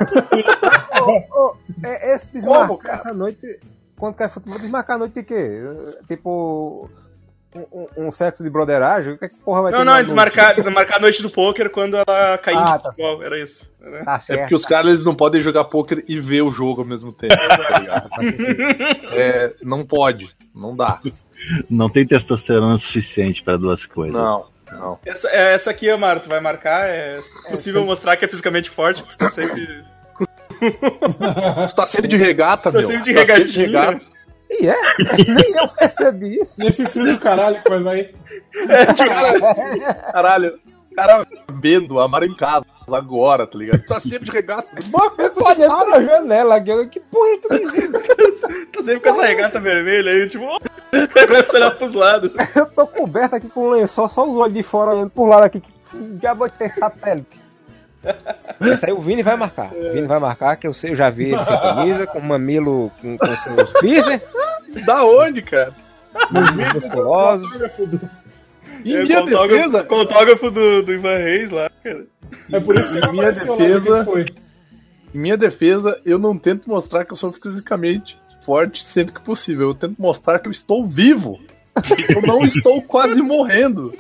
[1.83, 3.59] É, esse desmarcar Como, essa noite,
[3.95, 5.59] quando cai futebol, desmarcar a noite de quê?
[6.07, 6.89] Tipo,
[7.55, 9.13] um, um- sexo de broderagem?
[9.13, 11.29] O que, é que porra vai Não, ter não, é desmarcar, desmarcar a noite do
[11.29, 12.89] poker quando ela cair Ah, de tá.
[12.91, 13.23] futebol.
[13.23, 13.69] Era isso.
[13.81, 14.05] Era- noite?
[14.05, 14.39] Tá É certo.
[14.41, 17.35] porque os caras eles não podem jogar poker e ver o jogo ao mesmo tempo.
[17.35, 18.09] tá ligado?
[19.13, 20.99] É, não pode, não dá.
[21.69, 24.13] Não tem testosterona suficiente pra duas coisas.
[24.13, 24.99] Não, não.
[25.05, 26.87] Essa, é, essa aqui, Amaro, tu vai marcar.
[26.87, 27.19] É
[27.49, 29.83] possível mostrar que é fisicamente forte, porque tu tá sempre.
[31.69, 32.87] Tu tá sempre de regata, Tá meu.
[32.87, 33.65] sempre de Tá sempre regatinha.
[33.67, 34.16] regata.
[34.60, 34.76] E é?
[35.28, 36.60] Nem eu percebi isso.
[36.60, 38.14] Nesse frio do caralho que faz aí.
[40.12, 40.60] Caralho,
[40.95, 43.84] cara vendo Amaro em casa agora, tá ligado?
[43.86, 44.68] Tá sempre de regata.
[44.93, 48.47] Olhando pela janela aqui, eu, que porra é tem isso?
[48.72, 50.45] Tá sempre com essa regata vermelha aí, tipo.
[51.14, 52.32] Começa a olhar pros lados.
[52.55, 55.43] Eu tô coberto aqui com um lençol, só os olhos de fora olhando por lado
[55.43, 55.62] aqui.
[55.62, 57.47] Que diabo tem satélite?
[58.62, 59.72] Esse aí o Vini vai marcar.
[59.74, 62.91] O Vini vai marcar, que eu sei, eu já vi ele sem camisa, com mamilo
[63.01, 64.26] com, com seus bíceps,
[64.86, 65.73] Da onde, cara?
[66.13, 68.09] Autógrafo do-
[68.86, 72.05] Em É, minha com autógrafo- defesa, Com o autógrafo do, do Ivan Reis lá, cara.
[72.51, 74.25] É por isso que não minha defesa- foi.
[75.13, 79.69] em minha defesa, eu não tento mostrar que eu sou fisicamente forte sempre que possível.
[79.69, 81.39] Eu tento mostrar que eu estou vivo.
[82.15, 83.93] Eu não estou quase morrendo.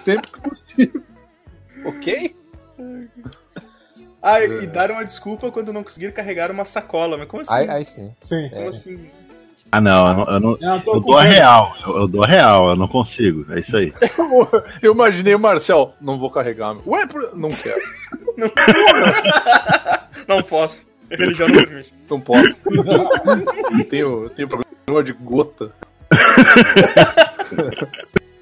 [0.00, 1.02] Sempre que possível.
[1.84, 2.34] Ok?
[4.22, 7.18] Ah, e, e dar uma desculpa quando não conseguir carregar uma sacola.
[7.18, 7.52] Mas como assim?
[7.52, 8.10] Aí, aí sim.
[8.20, 8.48] Sim.
[8.50, 9.10] Como assim?
[9.72, 11.74] Ah, não, eu não, eu não- É, eu eu dou a real.
[11.84, 13.44] Eu, eu dou a real, eu não consigo.
[13.52, 13.92] É isso aí.
[14.80, 16.76] Eu imaginei o Marcel, não vou carregar.
[16.86, 17.80] Ué, por- não quero.
[20.28, 20.86] Não posso.
[21.12, 21.92] A religião não permite.
[22.08, 22.60] Não posso.
[22.66, 25.70] Eu tenho, eu tenho problema de gota.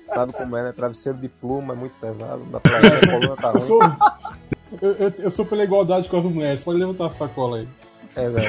[0.08, 0.72] Sabe como é, né?
[0.72, 3.66] Travesseiro de pluma é muito pesado, não dá pra levar, a coluna tá Eu ruim.
[3.66, 3.82] sou,
[4.82, 6.62] eu, eu, eu sou pela igualdade com as mulheres.
[6.62, 7.68] Pode levantar a sacola aí.
[8.14, 8.48] É, velho.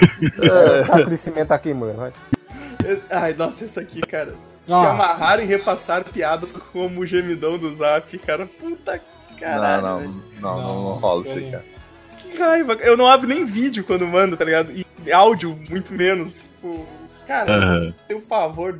[0.99, 1.93] É, de cimento aqui, mano.
[1.93, 2.11] vai.
[3.09, 4.35] Ai, nossa, isso aqui, cara.
[4.65, 4.91] Se Ah.
[4.91, 8.45] amarrar e repassar piadas como o gemidão do zap, cara.
[8.45, 9.01] Puta
[9.39, 9.81] caralho.
[9.83, 11.37] não, não, não, não, não Não, rola isso não.
[11.45, 11.65] aí, cara.
[12.19, 12.73] Que raiva.
[12.75, 14.71] Eu não abro nem vídeo quando mando, tá ligado?
[14.71, 16.33] E áudio, muito menos.
[16.33, 16.85] Tipo,
[17.27, 17.81] cara, Aham.
[17.87, 18.79] eu tenho pavor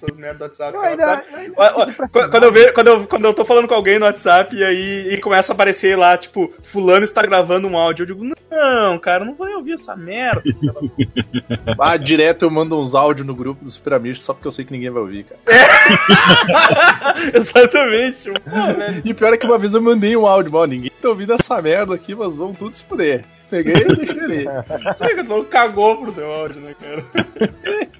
[0.00, 0.72] dessas merdas do WhatsApp.
[0.72, 0.88] Cara.
[0.88, 2.12] ainda- WhatsApp- ainda Ó, ó, fico impressionado.
[2.12, 4.64] Quando quando eu, vejo, quando, eu, quando eu tô falando com alguém no WhatsApp e
[4.64, 8.98] aí e começa a aparecer lá, tipo, fulano está gravando um áudio, eu digo, não,
[8.98, 10.42] cara, não vai ouvir essa merda.
[11.80, 14.64] Ah, direto eu mando uns áudios no grupo do Super Amigos só porque eu sei
[14.64, 15.40] que ninguém vai ouvir, cara.
[17.34, 18.22] Exatamente.
[18.22, 18.50] Tipo, pô.
[19.04, 21.60] E pior é que uma vez eu mandei um áudio, mano, ninguém tá ouvindo essa
[21.60, 23.24] merda aqui, mas vamos tudo se fuder.
[23.50, 24.44] Peguei e deixei ali.
[24.96, 27.04] Sabe que o cagou pro teu áudio, né, cara?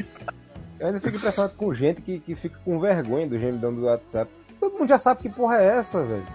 [0.84, 4.30] Eu ainda fico impressionado com gente que, que fica com vergonha do gemidão do WhatsApp.
[4.60, 6.26] Todo mundo já sabe que porra é essa, velho.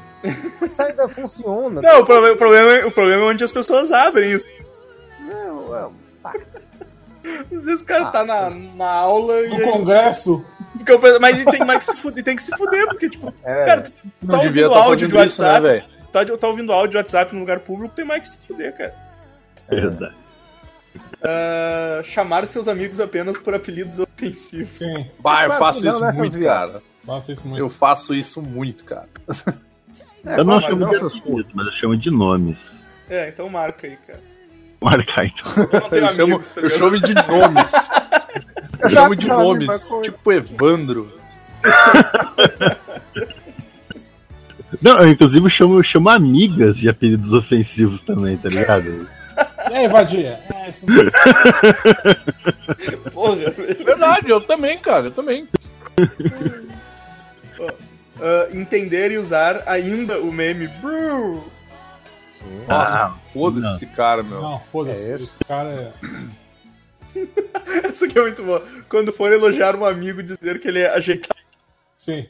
[0.70, 1.82] Isso ainda funciona.
[1.82, 4.46] Não, o problema, o, problema, é- o problema é onde as pessoas abrem isso.
[5.22, 5.90] Não, é-
[6.24, 6.34] tá.
[7.56, 9.50] Às vezes o cara tá na, na aula e.
[9.50, 10.44] No aí- congresso,
[10.76, 13.32] Porque eu mas ele tem mais que se fuder, tem que se fuder, porque, tipo,
[13.44, 13.94] É, cara, tu
[14.24, 15.84] Não tá devia ouvindo estar áudio de fazendo isso, né, WhatsApp, velho?
[16.12, 18.96] tá, tá ouvindo áudio de WhatsApp num lugar público, tem mais que se fuder, cara.
[19.70, 20.16] Verdade.
[21.22, 24.78] Ah, chamar seus amigos apenas por apelidos ofensivos.
[24.78, 25.06] sim.
[25.20, 26.82] Bah, eu faço não, isso muito, cara.
[27.06, 27.60] Faça isso muito.
[27.60, 29.08] Eu faço isso muito, cara.
[30.26, 32.58] É, Eu não mas chamo não, de apelido, mas eu chamo de nomes.
[33.10, 34.20] É, então marca aí, cara.
[34.82, 35.46] Marcar então.
[35.72, 37.72] Eu não tenho Eu chamo, amigos, tá eu chamo de nomes.
[38.82, 39.90] Eu chamo de nomes.
[40.04, 41.12] Tipo Evandro.
[44.82, 49.08] Não, eu inclusive chamo, eu chamo amigas de apelidos ofensivos também, tá ligado?
[49.70, 50.40] E aí, vadia?
[50.54, 50.86] É, isso.
[53.14, 53.36] Porra.
[53.86, 55.48] Verdade, eu também, cara, eu também.
[58.22, 61.44] Ah, entender e usar ainda o meme Bru.
[62.68, 64.42] Nossa, Ah, foda-se esse cara, meu.
[64.42, 65.02] Não, foda-se.
[65.10, 65.24] É esse?
[65.26, 65.92] esse cara é.
[67.90, 68.66] Essa aqui é muito boa.
[68.88, 71.40] Quando for elogiar um amigo, dizer que ele é ajeitado.
[71.94, 72.28] Sim.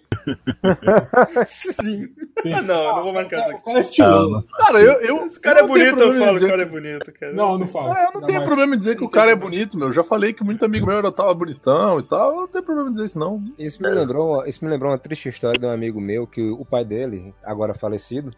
[1.47, 2.09] Sim.
[2.53, 3.63] Ah, não, eu não vou marcar isso O aqui.
[3.65, 4.45] cara é estiloso.
[4.57, 4.91] Cara, eu.
[5.01, 7.11] eu Esse cara é eu não tenho bonito, eu falo, o dizer cara é bonito,
[7.13, 7.33] cara.
[7.33, 7.91] Não, eu não falo.
[7.93, 9.87] Ah, eu não tenho mas- problema em dizer que o cara é bonito, meu.
[9.89, 12.31] Eu já falei que muito amigo meu era tava bonitão e tal.
[12.31, 13.43] Eu não tenho problema em dizer isso, não.
[13.57, 16.63] Isso me lembrou, isso me lembrou uma triste história de um amigo meu que o
[16.65, 18.31] pai dele, agora falecido,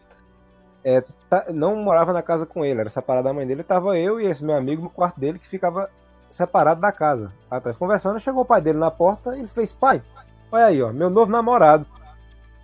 [0.84, 3.62] é, tá- não morava na casa com ele, era separado da mãe dele.
[3.62, 5.88] Tava eu e esse meu amigo no quarto dele que ficava
[6.28, 7.32] separado da casa.
[7.50, 10.02] Atrás conversando, chegou o pai dele na porta e ele fez: Pai,
[10.50, 11.86] olha aí, ó, meu novo namorado.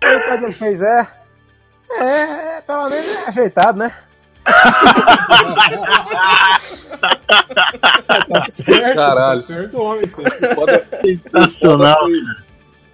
[0.03, 1.07] Aí o pai dele fez: É,
[1.91, 3.93] é, é, pelo menos é ajeitado, né?
[8.27, 9.41] Tá certo, Caralho.
[9.41, 10.05] tá certo, homem.
[10.05, 10.21] Isso.
[10.55, 11.99] Foda, Sensacional.
[11.99, 12.09] Foda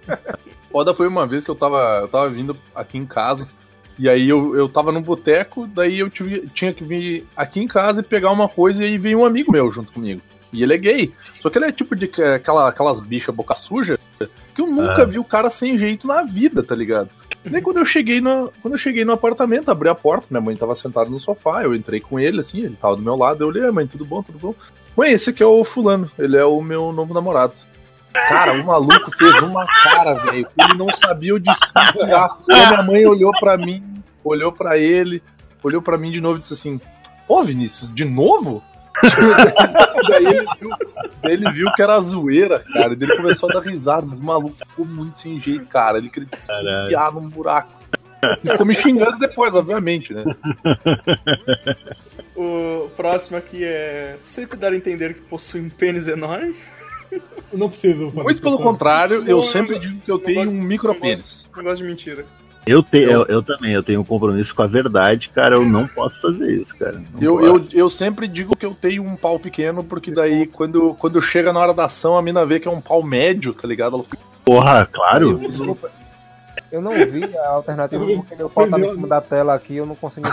[0.06, 0.18] foi,
[0.72, 3.48] foda foi uma vez que eu tava, eu tava vindo aqui em casa.
[3.98, 7.66] E aí eu, eu tava num boteco, daí eu tive- tinha que vir aqui em
[7.66, 10.20] casa e pegar uma coisa e aí veio um amigo meu junto comigo.
[10.52, 11.14] E ele é gay.
[11.40, 13.98] Só que ele é tipo de que- aquela, aquelas bichas boca suja
[14.56, 15.04] que eu nunca Ah.
[15.04, 17.10] vi o cara sem jeito na vida, tá ligado?
[17.44, 20.40] E daí quando eu cheguei no, quando eu cheguei no apartamento, abri a porta, minha
[20.40, 23.44] mãe tava sentada no sofá, eu entrei com ele assim, ele tava do meu lado,
[23.44, 24.54] eu olhei, "Ah, mãe, tudo bom, tudo bom?
[24.96, 27.52] Mãe, esse aqui é o fulano, ele é o meu novo namorado.
[28.12, 32.36] Cara, o maluco fez uma cara, velho, ele não sabia o de se virar.
[32.50, 33.84] Aí minha mãe olhou pra mim,
[34.24, 35.22] olhou pra ele,
[35.62, 36.80] olhou pra mim de novo e disse assim:
[37.28, 38.62] Ô Vinícius, de novo?
[40.08, 40.70] daí ele viu,
[41.22, 42.92] daí ele viu que era zoeira, cara.
[42.92, 45.98] E daí ele começou a dar risada, o maluco ficou muito sem jeito, cara.
[45.98, 47.74] Ele queria se enfiar num buraco.
[48.42, 50.24] E ficou me xingando depois, obviamente, né?
[52.34, 56.54] O próximo aqui é sempre dar a entender que possui um pênis enorme.
[57.52, 60.64] Não preciso fazer Muito pelo contrário, eu eu sempre digo que eu tenho um não
[60.64, 61.48] micropênis.
[61.54, 62.26] Não gosto de mentira.
[62.66, 65.54] Eu, te, eu, eu também, eu tenho um compromisso com a verdade, cara.
[65.54, 67.00] Eu não posso fazer isso, cara.
[67.20, 71.22] Eu, eu, eu sempre digo que eu tenho um pau pequeno, porque daí quando, quando
[71.22, 73.94] chega na hora da ação, a mina vê que é um pau médio, tá ligado?
[73.94, 74.18] Ela fica.
[74.44, 75.38] Porra, claro.
[75.38, 75.92] Desculpa.
[76.72, 79.76] Eu não vi a alternativa porque meu pau tava em cima da tela aqui e
[79.76, 80.28] eu não consegui.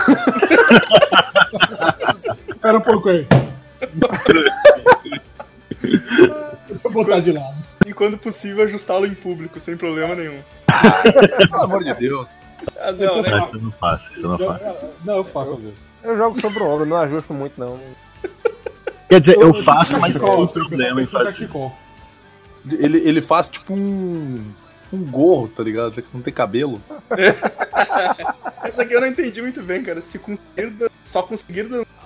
[2.48, 3.26] Espera um pouco aí.
[6.82, 7.64] Eu botar de lado.
[7.86, 10.38] E quando possível, ajustá-lo em público, sem problema nenhum.
[11.50, 12.26] Pelo amor de Deus.
[12.78, 13.48] Ah, não, né?
[13.52, 14.76] Eu não faço, isso eu não faço.
[15.04, 15.74] Não, eu faço vezes.
[16.02, 17.78] Eu jogo sobre o ombro, não ajusto muito não.
[19.08, 21.48] Quer dizer, eu tipo faço, mas tem problema em fazer.
[22.70, 24.44] Ele, ele faz tipo um.
[24.92, 26.02] um gorro, tá ligado?
[26.12, 26.80] Não tem cabelo.
[28.64, 30.00] Essa aqui eu não entendi muito bem, cara.
[30.00, 32.03] Se conseguir dan- só conseguir dançar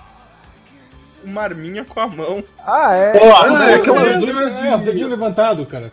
[1.23, 2.43] uma arminha com a mão.
[2.65, 3.11] Ah, é.
[3.17, 5.91] Pô, É, é, aquela aquela- dedinho, é, o dedinho levantado, cara.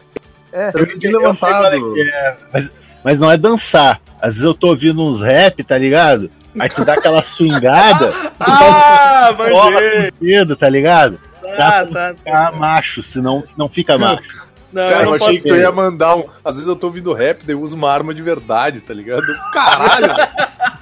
[0.53, 0.72] É, Eu
[1.35, 2.72] sei qual é que é, mas,
[3.05, 4.01] mas não é dançar.
[4.20, 6.31] Às vezes eu tô ouvindo uns rap, tá ligado?
[6.59, 11.18] Aí tu dá aquela swingada, Ah, com o dedo, tá ligado?
[11.59, 14.46] Tá, tá, Ficar macho, senão não fica macho.
[14.77, 16.24] Não, Cara, eu eu, achei posso que tu ia mandar um.
[16.45, 19.22] Às vezes eu tô ouvindo rap, daí eu uso uma arma de verdade, tá ligado?
[19.55, 20.14] Caralho!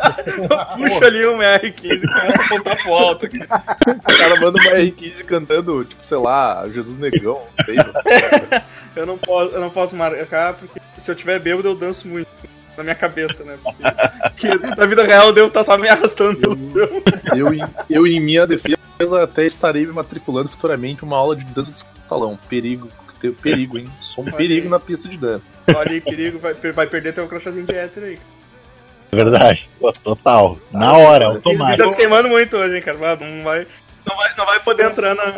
[0.77, 3.27] Puxa ali um R15 e começa a apontar pro alto.
[3.27, 3.39] aqui.
[3.39, 7.77] o cara manda uma R15 cantando, tipo, sei lá, Jesus Negão, sei.
[8.97, 12.29] Eu não posso, eu não posso marcar, porque se eu tiver bêbado eu danço muito.
[12.77, 13.57] Na minha cabeça, né?
[13.63, 17.03] Porque, porque na vida real eu devo estar só me arrastando pelo chão.
[17.37, 18.77] Eu, em- eu, em minha defesa,
[19.23, 22.37] até estarei me matriculando futuramente uma aula de dança de salão.
[22.49, 22.89] Perigo,
[23.31, 23.91] te- perigo, hein?
[24.01, 24.71] Sou um perigo aí.
[24.71, 25.45] na pista de dança.
[25.75, 28.19] Olha aí, perigo, vai, vai perder teu crochêzinho de hétero aí.
[29.13, 29.71] É verdade.
[30.03, 30.59] Total.
[30.73, 31.91] Na hora, Ele tá automático.
[31.91, 32.99] se queimando muito hoje, hein, cara?
[32.99, 33.67] Não vai,
[34.07, 35.35] não vai, não vai poder entrar na.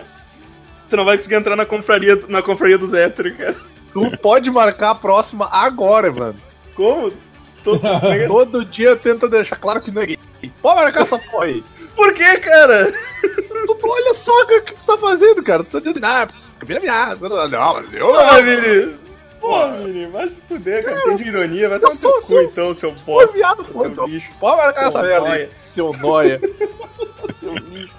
[0.89, 3.57] Tu não vai conseguir entrar na confraria, na confraria dos héteros, cara.
[3.93, 6.37] Tu pode marcar a próxima agora, mano.
[6.75, 7.13] Como?
[7.65, 7.81] Todo-
[8.29, 10.19] Todo dia tenta deixar claro que não é gay.
[10.63, 11.65] Pode marcar essa porra aí.
[11.97, 12.93] Por que, cara?
[13.67, 15.65] Tu, olha só o que, que tu tá fazendo, cara.
[15.65, 16.29] Tu tá dizendo, ah,
[16.65, 17.29] vira viado.
[17.29, 18.43] Não, mas eu não.
[18.43, 18.97] Vini.
[19.41, 21.03] Pô, Vini, vai se fuder, cara.
[21.03, 23.33] Tem de ironia, vai tomar teu cu então, seu Pô, bosta.
[23.37, 24.31] viado, Seu foda bicho.
[24.41, 26.41] Pode marcar Seu essa merda seu noia.
[27.41, 27.95] Seu lixo.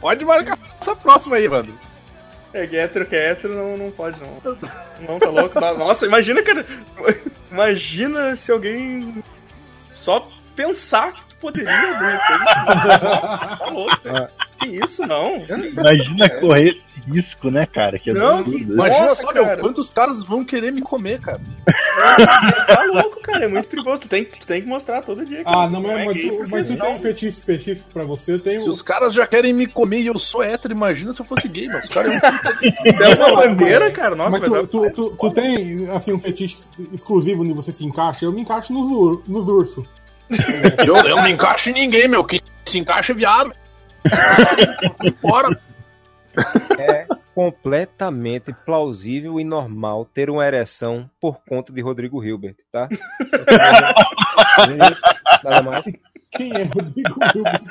[0.00, 1.78] Pode marcar essa próxima aí, mano.
[2.52, 4.56] É que hétero que é hétero não, não pode, não.
[5.06, 5.60] Não, tá louco?
[5.60, 6.66] Nossa, imagina, cara.
[7.50, 9.22] Imagina se alguém
[9.94, 10.26] só
[10.56, 13.00] pensar que tu poderia, de repente.
[13.58, 14.32] Tá louco, cara.
[14.60, 15.42] Que isso, não.
[15.44, 17.98] Imagina correr esse risco, né, cara?
[17.98, 18.58] Que Não, absurdo.
[18.74, 19.60] Imagina Nossa, só, meu, cara.
[19.60, 21.40] quantos caras vão querer me comer, cara.
[22.66, 23.44] Tá louco, cara.
[23.44, 24.02] É muito perigoso.
[24.02, 25.42] Tu tem, tu tem que mostrar todo dia.
[25.44, 25.62] cara.
[25.62, 28.34] Ah, não, mas, é mas, gay, tu, mas tu tem um fetiche específico pra você,
[28.34, 28.62] eu tenho.
[28.62, 31.48] Se os caras já querem me comer e eu sou hétero, imagina se eu fosse
[31.48, 31.80] gay, mano.
[31.80, 32.14] Os caras
[32.84, 36.58] iam der uma bandeira, cara, nossa, mas tu, tu, tu, tu tem, assim, um fetiche
[36.92, 38.24] exclusivo onde você se encaixa?
[38.26, 39.86] Eu me encaixo nos, nos ursos.
[40.86, 42.22] Eu, eu não me encaixo em ninguém, meu.
[42.24, 43.52] Quem se encaixa é viado.
[45.20, 45.60] Fora.
[46.78, 52.88] é completamente plausível e normal ter uma ereção por conta de Rodrigo Hilbert, tá?
[55.44, 55.84] Nada mais.
[56.30, 57.62] Quem é Rodrigo Hilbert?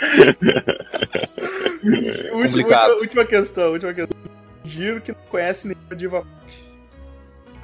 [2.34, 4.20] Última, última, última questão, última questão.
[4.66, 6.26] Giro que não conhece nenhuma diva.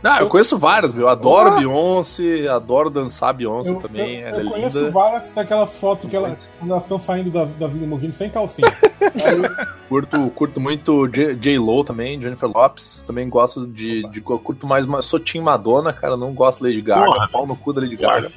[0.04, 1.08] Ah, eu conheço várias, meu.
[1.10, 1.58] Adoro Ah!
[1.58, 4.20] Beyoncé, adoro dançar Beyoncé Eu, também.
[4.22, 4.91] eu, ela eu é conheço linda.
[4.91, 8.68] várias daquelas fotos que ela, quando elas estão saindo da, das limusines sem calcinha.
[9.02, 13.04] Aí, Curto, curto muito J-Lo também, Jennifer Lopes.
[13.08, 14.08] Também gosto de.
[14.10, 14.86] de curto mais.
[14.86, 16.16] uma- Sou Team Madonna, cara.
[16.16, 17.06] Não gosto de Lady Gaga.
[17.06, 17.30] Porra.
[17.32, 18.32] Pau no cu da Lady Gaga.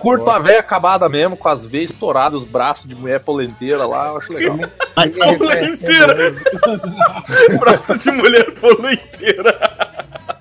[0.00, 4.08] curto a véia acabada mesmo, com as veias estouradas, os braços de mulher polenteira lá.
[4.08, 4.56] Eu acho legal.
[5.38, 6.34] Polenteira!
[7.60, 9.67] Braço de mulher polenteira.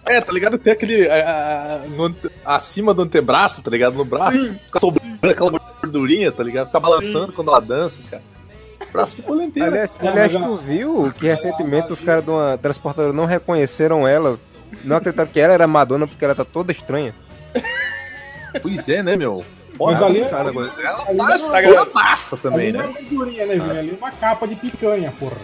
[0.10, 0.58] É, tá ligado?
[0.58, 1.04] Tem aquele.
[1.08, 3.94] é, é, no ante- acima do antebraço, tá ligado?
[3.96, 4.38] No braço.
[4.38, 4.54] Sim.
[4.66, 5.52] Fica sobrando aquela
[5.82, 6.68] gordurinha, tá ligado?
[6.68, 8.24] Fica balançando quando ela dança, cara.
[8.92, 9.68] Braço de polenteira.
[9.70, 14.40] Aliás, aliás tu viu que recentemente os caras de uma transportadora não reconheceram ela,
[14.84, 17.14] não acreditaram que ela era Madonna porque ela tá toda estranha.
[18.62, 19.44] Pois é, né, meu?
[19.80, 20.72] Mas ali, cara, ali, agora.
[20.82, 22.84] Ela ali tá é- estourada massa também, ali né?
[22.84, 23.78] é gordurinha, né, Vini?
[23.80, 25.38] Ali é uma capa de picanha, porra.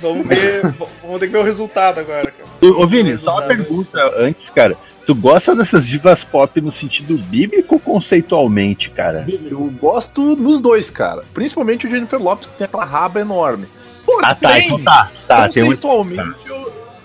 [0.00, 0.62] Vamos ver.
[1.02, 2.74] Vamos ter que ver o resultado agora, cara.
[2.74, 4.76] Ô, Vini, só uma pergunta antes, cara.
[5.06, 9.26] Tu gosta dessas divas pop no sentido bíblico ou conceitualmente, cara?
[9.50, 11.22] Eu gosto nos dois, cara.
[11.34, 13.66] Principalmente o Jennifer Lopes, que tem aquela raba enorme.
[14.06, 15.10] Porém, Ah, tá, então tá.
[15.26, 15.76] Tá, tem um.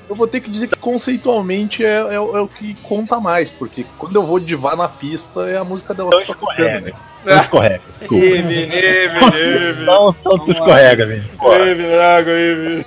[0.10, 3.52] Eu, vou ter que dizer que conceitualmente é, é o- é o que conta mais,
[3.52, 6.80] porque quando eu vou divar na pista é a música dela Então que tá escorrega.
[6.80, 6.96] tocando,
[7.26, 7.40] né?
[7.40, 7.82] Escorrega.
[8.10, 9.82] Vini, Vini.
[9.84, 11.24] Então, então tu escorrega, Vini.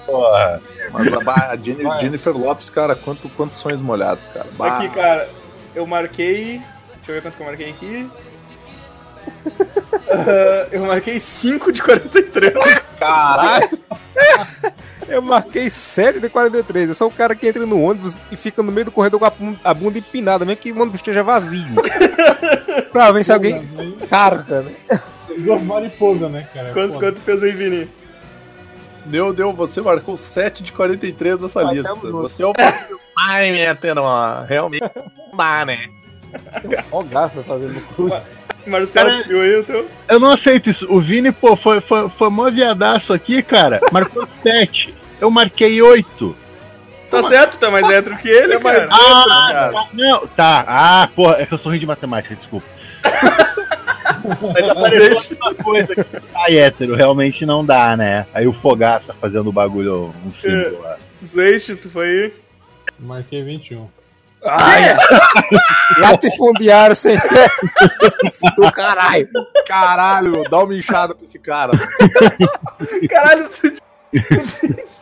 [0.06, 0.60] Porra.
[0.92, 2.00] Mas a, a Vai.
[2.00, 4.46] Jennifer Lopes, cara, quanto, quantos sonhos molhados, cara.
[4.58, 4.78] Bah.
[4.78, 5.28] Aqui, cara,
[5.74, 6.60] eu marquei.
[6.96, 8.10] Deixa eu ver quanto que eu marquei aqui.
[10.10, 12.52] Ah, eu marquei 5 de 43.
[12.98, 13.68] Caralho!
[15.08, 16.88] Eu marquei 7 de 43.
[16.90, 19.26] Eu sou o cara que entra no ônibus e fica no meio do corredor com
[19.26, 21.74] a bun- a bunda empinada, mesmo que o ônibus esteja vazio.
[22.92, 23.66] pra ver se alguém
[24.08, 24.72] carga, né?
[25.38, 26.72] Duas mariposas, né, cara?
[26.72, 27.06] Quanto, Foda.
[27.06, 27.88] quanto fez aí, Vini?
[29.06, 31.94] Deu, deu, você marcou 7 de 43 nessa Até lista.
[31.94, 32.52] Você é o
[33.18, 35.78] Ai, minha tena, realmente não dá, né?
[36.90, 38.12] Ó, graça fazendo cruz.
[38.66, 39.88] Marcelo, Cara, aí o teu?
[40.08, 40.86] Eu não aceito isso.
[40.92, 43.80] O Vini, pô, foi, foi, foi mó viadaço aqui, cara.
[43.90, 44.94] Marcou 7.
[45.20, 46.36] Eu marquei 8.
[47.10, 48.88] Tá certo, tá mais hétero que ele, É mais cara.
[48.90, 50.64] Ah, tá, não, tá.
[50.66, 52.66] Ah, porra, é que eu sou ruim de matemática, desculpa.
[54.54, 58.26] Mas apareceu uma coisa que tá hétero, realmente não dá, né?
[58.32, 60.96] Aí o Fogaça fazendo o bagulho, um símbolo lá.
[61.24, 62.32] Zweish, tu foi aí.
[62.98, 63.88] Marquei 21.
[65.98, 67.16] Latifundiário sem.
[68.56, 69.28] Do caralho.
[69.66, 71.70] Caralho, dá uma inchada pra esse cara.
[73.08, 73.74] Caralho, você...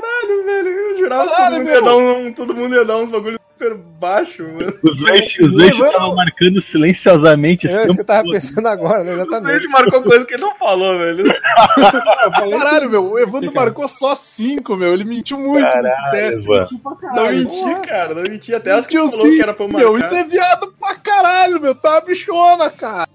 [0.00, 1.74] Caralho, velho, eu jurava que todo mundo, meu.
[1.74, 4.72] ia dar um, todo mundo ia dar uns bagulhos super baixo, mano.
[4.82, 8.32] Os dois estavam marcando silenciosamente esse É isso que eu tava todo.
[8.32, 9.10] pensando agora, né?
[9.12, 9.58] O Exatamente.
[9.58, 11.24] Zweish marcou coisa que ele não falou, velho.
[12.58, 13.66] Caralho, meu, o Evandro cara.
[13.66, 14.94] marcou só 5, meu.
[14.94, 16.66] Ele mentiu muito Caralho, pra
[17.14, 18.54] Não menti, cara, não menti.
[18.54, 20.12] Até as que Mentiu falou sim, que era pra eu Meu, marcar.
[20.12, 21.74] e é viado pra caralho, meu.
[21.74, 23.06] Tá bichona, cara.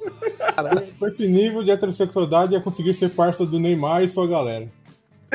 [0.99, 4.67] Com esse nível de heterossexualidade é conseguir ser parça do Neymar e sua galera.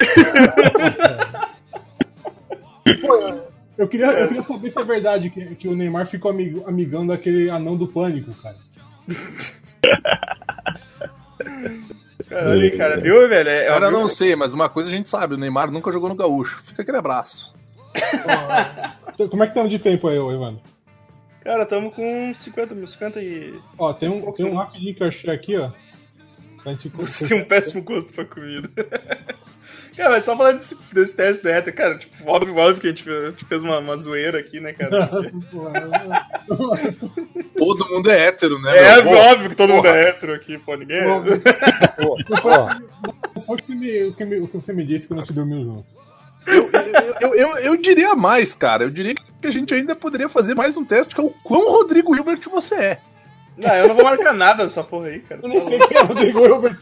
[3.01, 3.15] Pô,
[3.79, 7.07] eu- queria, eu queria saber se é verdade que, que o Neymar ficou amigo, amigão
[7.07, 8.57] daquele anão do pânico, cara.
[12.29, 13.49] Caralho, cara, viu, velho?
[13.49, 16.09] É, Cara, eu não sei, mas uma coisa a gente sabe: o Neymar nunca jogou
[16.09, 16.61] no Gaúcho.
[16.63, 17.55] Fica aquele abraço.
[19.31, 20.61] Como é que estamos de tempo aí, Evandro?
[21.43, 23.59] Cara, tamo com 50, 50 e.
[23.79, 25.71] Ó, tem um, tem um rapidinho que eu achei aqui, ó.
[26.67, 28.69] Gente Você tem um péssimo gosto pra comida.
[29.97, 32.91] Cara, mas só falar desse, desse teste do hétero, cara, tipo, óbvio, óbvio que a
[32.91, 34.91] gente, fez- a gente fez uma, uma zoeira aqui, né, cara?
[37.57, 38.77] Todo mundo é hétero, né?
[38.77, 39.13] É meu?
[39.19, 41.05] Óbvio que todo mundo é hétero aqui, pô, ninguém é.
[41.07, 41.25] Não
[42.39, 45.23] foi, não que você me, o, que me- o que você me disse quando a
[45.25, 45.87] gente dormiu junto.
[47.21, 48.85] Eu, eu, eu diria mais, cara.
[48.85, 51.71] Eu diria que a gente ainda poderia fazer mais um teste, que é o quão
[51.71, 52.99] Rodrigo Hilbert você é.
[53.63, 55.41] Não, eu não vou marcar nada dessa porra aí, cara.
[55.43, 56.79] Eu nem sei quem é o Rodrigo Hilbert.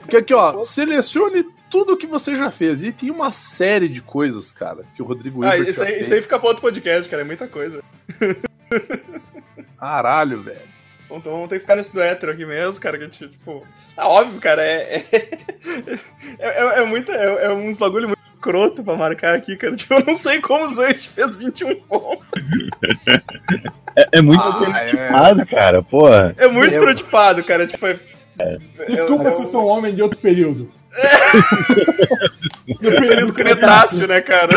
[0.00, 1.46] Porque aqui, ó, selecione
[1.76, 2.82] tudo que você já fez.
[2.82, 5.92] E tem uma série de coisas, cara, que o Rodrigo Ah, Hilbert isso já aí,
[5.92, 6.06] fez.
[6.06, 7.82] isso aí fica pra outro podcast, cara, é muita coisa.
[9.78, 10.76] Caralho, velho.
[11.04, 13.62] Então vamos ter que ficar nesse do hétero aqui mesmo, cara, que a gente, tipo...
[13.96, 15.04] Ah, óbvio, cara, é...
[15.12, 15.98] É,
[16.38, 19.76] é, é, muita, é, é uns bagulho muito escroto pra marcar aqui, cara.
[19.76, 22.26] Tipo, eu não sei como o Zoist fez 21 pontos.
[23.94, 26.34] É, é muito Ah, estereotipado, cara, porra.
[26.38, 27.86] É muito estereotipado, cara, tipo...
[27.86, 28.58] É...
[28.88, 30.70] Desculpa é, se eu sou um homem de outro período.
[32.80, 34.54] Do período Cretáceo, né, cara?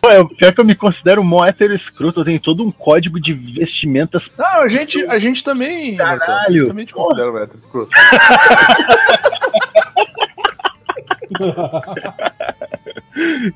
[0.00, 3.20] Pô, eu, pior que eu me considero mó hétero escroto, eu tenho todo um código
[3.20, 4.30] de vestimentas.
[4.38, 5.96] Não, a gente, a gente também.
[5.96, 6.58] Caralho.
[6.60, 7.90] Gente também te considera um hétero escroto.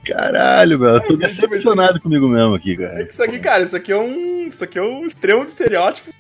[0.07, 3.05] Caralho, meu, eu tô decepcionado comigo mesmo aqui, É cara.
[3.07, 4.49] que isso aqui, cara, isso aqui é um.
[4.49, 6.11] Isso aqui é um extremo de estereótipo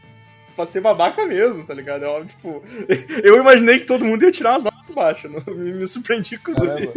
[0.55, 2.05] pra ser babaca mesmo, tá ligado?
[2.05, 2.62] É óbvio, tipo.
[3.22, 5.30] Eu imaginei que todo mundo ia tirar as notas baixas.
[5.46, 6.90] Me, me surpreendi com os dois.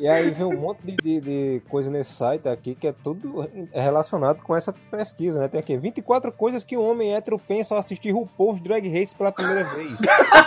[0.00, 3.46] E aí vem um monte de, de, de coisa nesse site aqui que é tudo
[3.70, 5.46] é relacionado com essa pesquisa, né?
[5.46, 9.30] Tem aqui 24 coisas que um homem hétero pensa ao assistir RuPaul's Drag Race pela
[9.30, 9.98] primeira vez.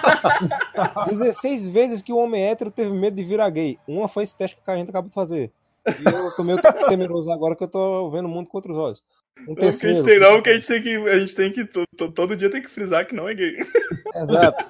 [1.08, 3.78] 16 vezes que o homem hétero teve medo de virar gay.
[3.88, 5.52] Uma foi esse teste que a gente acabou de fazer.
[5.86, 6.60] E eu tô meio
[6.90, 9.04] temeroso agora que eu tô vendo o mundo com outros olhos.
[9.42, 10.96] Um Não que a gente tem, não, que a gente tem que.
[10.96, 11.66] A gente tem que.
[11.66, 13.58] to- to- todo dia tem que frisar que não é gay.
[14.16, 14.66] Exato.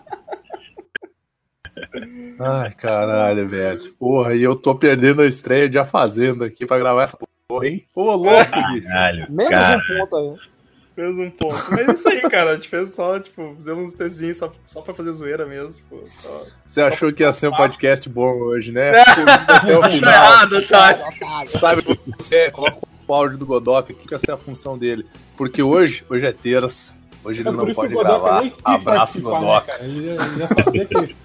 [2.40, 3.94] Ai, caralho, velho.
[4.00, 7.68] Porra, e eu tô perdendo a estreia de A Fazenda aqui pra gravar essa porra,
[7.68, 7.86] hein?
[7.96, 8.46] Ô, louco.
[8.52, 9.78] Caralho, Menos cara.
[9.78, 10.54] um ponto aí.
[10.96, 11.56] Fez um ponto.
[11.72, 12.52] Mas é isso aí, cara.
[12.52, 15.74] A gente fez só, tipo, fizemos uns textinhos só, só pra fazer zoeira mesmo.
[15.74, 16.46] Tipo, só.
[16.68, 18.92] Você achou que ia ser um podcast bom hoje, né?
[19.48, 20.12] Até o Tá final.
[20.14, 21.46] errado, tá?
[21.48, 24.78] Sabe o que você coloca o áudio do Godoc aqui, que essa é a função
[24.78, 25.06] dele.
[25.36, 26.94] Porque hoje, hoje é terça.
[27.24, 28.44] Hoje ele É não pode o gravar.
[28.64, 29.66] Abraço, né, Godoc.
[29.66, 29.84] cara?
[29.84, 31.16] Ele, ele já sabia que.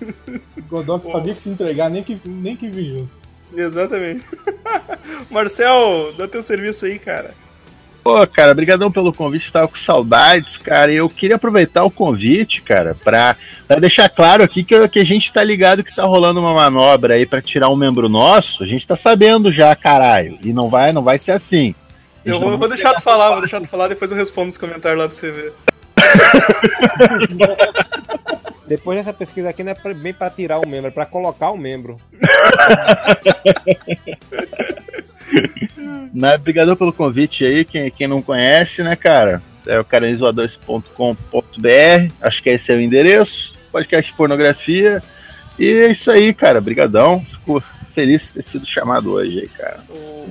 [0.58, 3.10] O Godoka sabia que se entregar, nem que, nem que vir junto.
[3.56, 4.24] Exatamente.
[5.30, 7.34] Marcel, dá teu serviço aí, cara.
[8.08, 10.90] Pô, cara, brigadão pelo convite, tava com saudades, cara.
[10.90, 13.36] E eu queria aproveitar o convite, cara, pra,
[13.66, 17.16] pra deixar claro aqui que, que a gente tá ligado que tá rolando uma manobra
[17.16, 18.62] aí pra tirar um membro nosso.
[18.62, 20.38] A gente tá sabendo já, caralho.
[20.42, 21.74] E não vai, não vai ser assim.
[22.24, 24.98] Eu vou, vou deixar tu falar, vou deixar tu falar, depois eu respondo nos comentários
[24.98, 25.52] lá do CV.
[28.66, 31.58] Depois dessa pesquisa aqui não é bem pra tirar o membro, é pra colocar o
[31.58, 31.98] membro.
[36.12, 39.42] Né, Obrigado pelo convite aí, quem, quem não conhece, né, cara?
[39.66, 45.02] É o caranizoadores.com.br, acho que esse é o endereço, podcast pornografia.
[45.58, 47.20] E é isso aí, cara, brigadão.
[47.20, 47.62] Fico
[47.94, 49.80] feliz de ter sido chamado hoje aí, cara.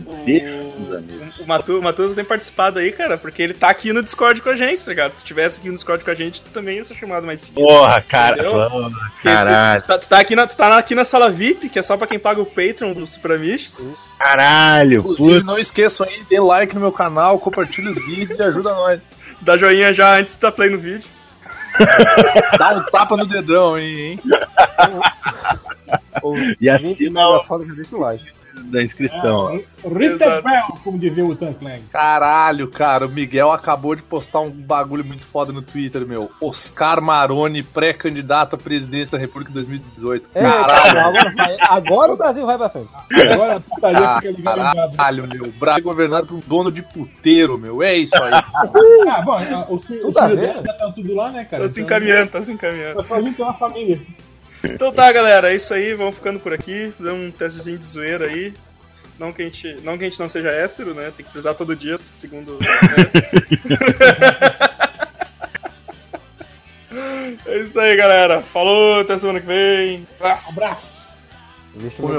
[0.05, 0.45] O, o, Beijo,
[0.79, 1.39] meus amigos.
[1.39, 4.49] o, Matu, o Matuso tem participado aí, cara, porque ele tá aqui no Discord com
[4.49, 5.11] a gente, tá ligado?
[5.11, 7.41] Se tu tivesse aqui no Discord com a gente, tu também ia ser chamado mais
[7.41, 7.61] seguido.
[7.65, 8.93] Porra, cara, vamos,
[9.23, 11.83] caralho, Tu tá, tu tá aqui na, tu tá aqui na sala VIP, que é
[11.83, 13.83] só pra quem paga o Patreon do Supramiches.
[14.19, 15.45] caralho, Inclusive, puta.
[15.45, 18.99] não esqueçam aí, dê like no meu canal, compartilhe os vídeos e ajuda nós.
[19.41, 21.07] Dá joinha já antes de dar play no vídeo.
[22.57, 24.19] Dá um tapa no dedão aí, hein?
[26.59, 28.25] E assina foda que deixa o like.
[28.67, 29.47] Da inscrição.
[29.47, 29.89] Ah, ó.
[29.89, 31.55] Rittenbell, como dizia o Tan.
[31.91, 36.29] Caralho, cara, o Miguel acabou de postar um bagulho muito foda no Twitter, meu.
[36.41, 40.29] Oscar Maroni, pré-candidato à presidência da República em 2018.
[40.35, 42.89] É, Caralho, cara, agora, agora o Brasil vai pra frente.
[43.31, 45.51] Agora a putaria fica ligada caralho, meu.
[45.53, 47.81] Brasil governado por um dono de puteiro, meu.
[47.81, 48.31] É isso aí.
[49.09, 49.39] Ah, bom,
[49.69, 51.63] o, o dela já tá tudo lá, né, cara?
[51.63, 52.99] Tá se Então, encaminhando, tá se encaminhando.
[52.99, 54.01] É só ter uma família.
[54.73, 55.93] Então tá, galera, é isso aí.
[55.93, 56.93] Vamos ficando por aqui.
[56.95, 58.53] Fizemos um testezinho de zoeira aí.
[59.19, 61.11] Não que, a gente, não que a gente não seja hétero, né?
[61.15, 62.59] Tem que precisar todo dia, segundo.
[62.59, 62.67] né?
[67.47, 68.43] é isso aí, galera.
[68.43, 70.07] Falou, até semana que vem.
[70.19, 70.51] Abraço.
[70.51, 71.07] Abraço.
[71.73, 72.15] Deixa eu ver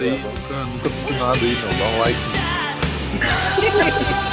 [0.00, 0.18] aí.
[0.18, 1.68] Nunca, fiz nada aí, meu.
[1.78, 2.18] Dá um like.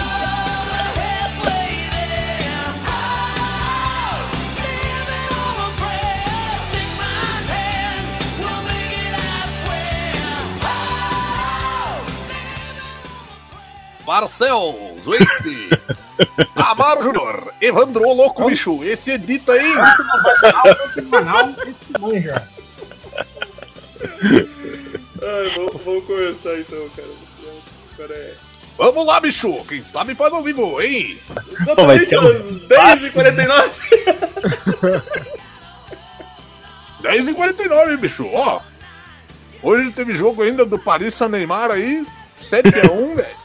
[14.05, 15.69] Marcel, Zweste,
[16.55, 19.73] Amaro Júnior, Evandro o Louco Bicho, esse edita aí.
[21.09, 22.47] Canal, esse manja.
[25.21, 27.09] Ai, vamos, vamos começar então, cara.
[27.93, 28.35] Agora é.
[28.77, 31.17] Vamos lá, bicho, quem sabe faz ao vivo, hein?
[31.61, 33.71] Exatamente ser um às 10h49.
[37.01, 38.59] 10h49, bicho, ó.
[39.63, 42.05] Hoje teve jogo ainda do Paris Saint Neymar aí,
[42.39, 43.35] 7x1, velho.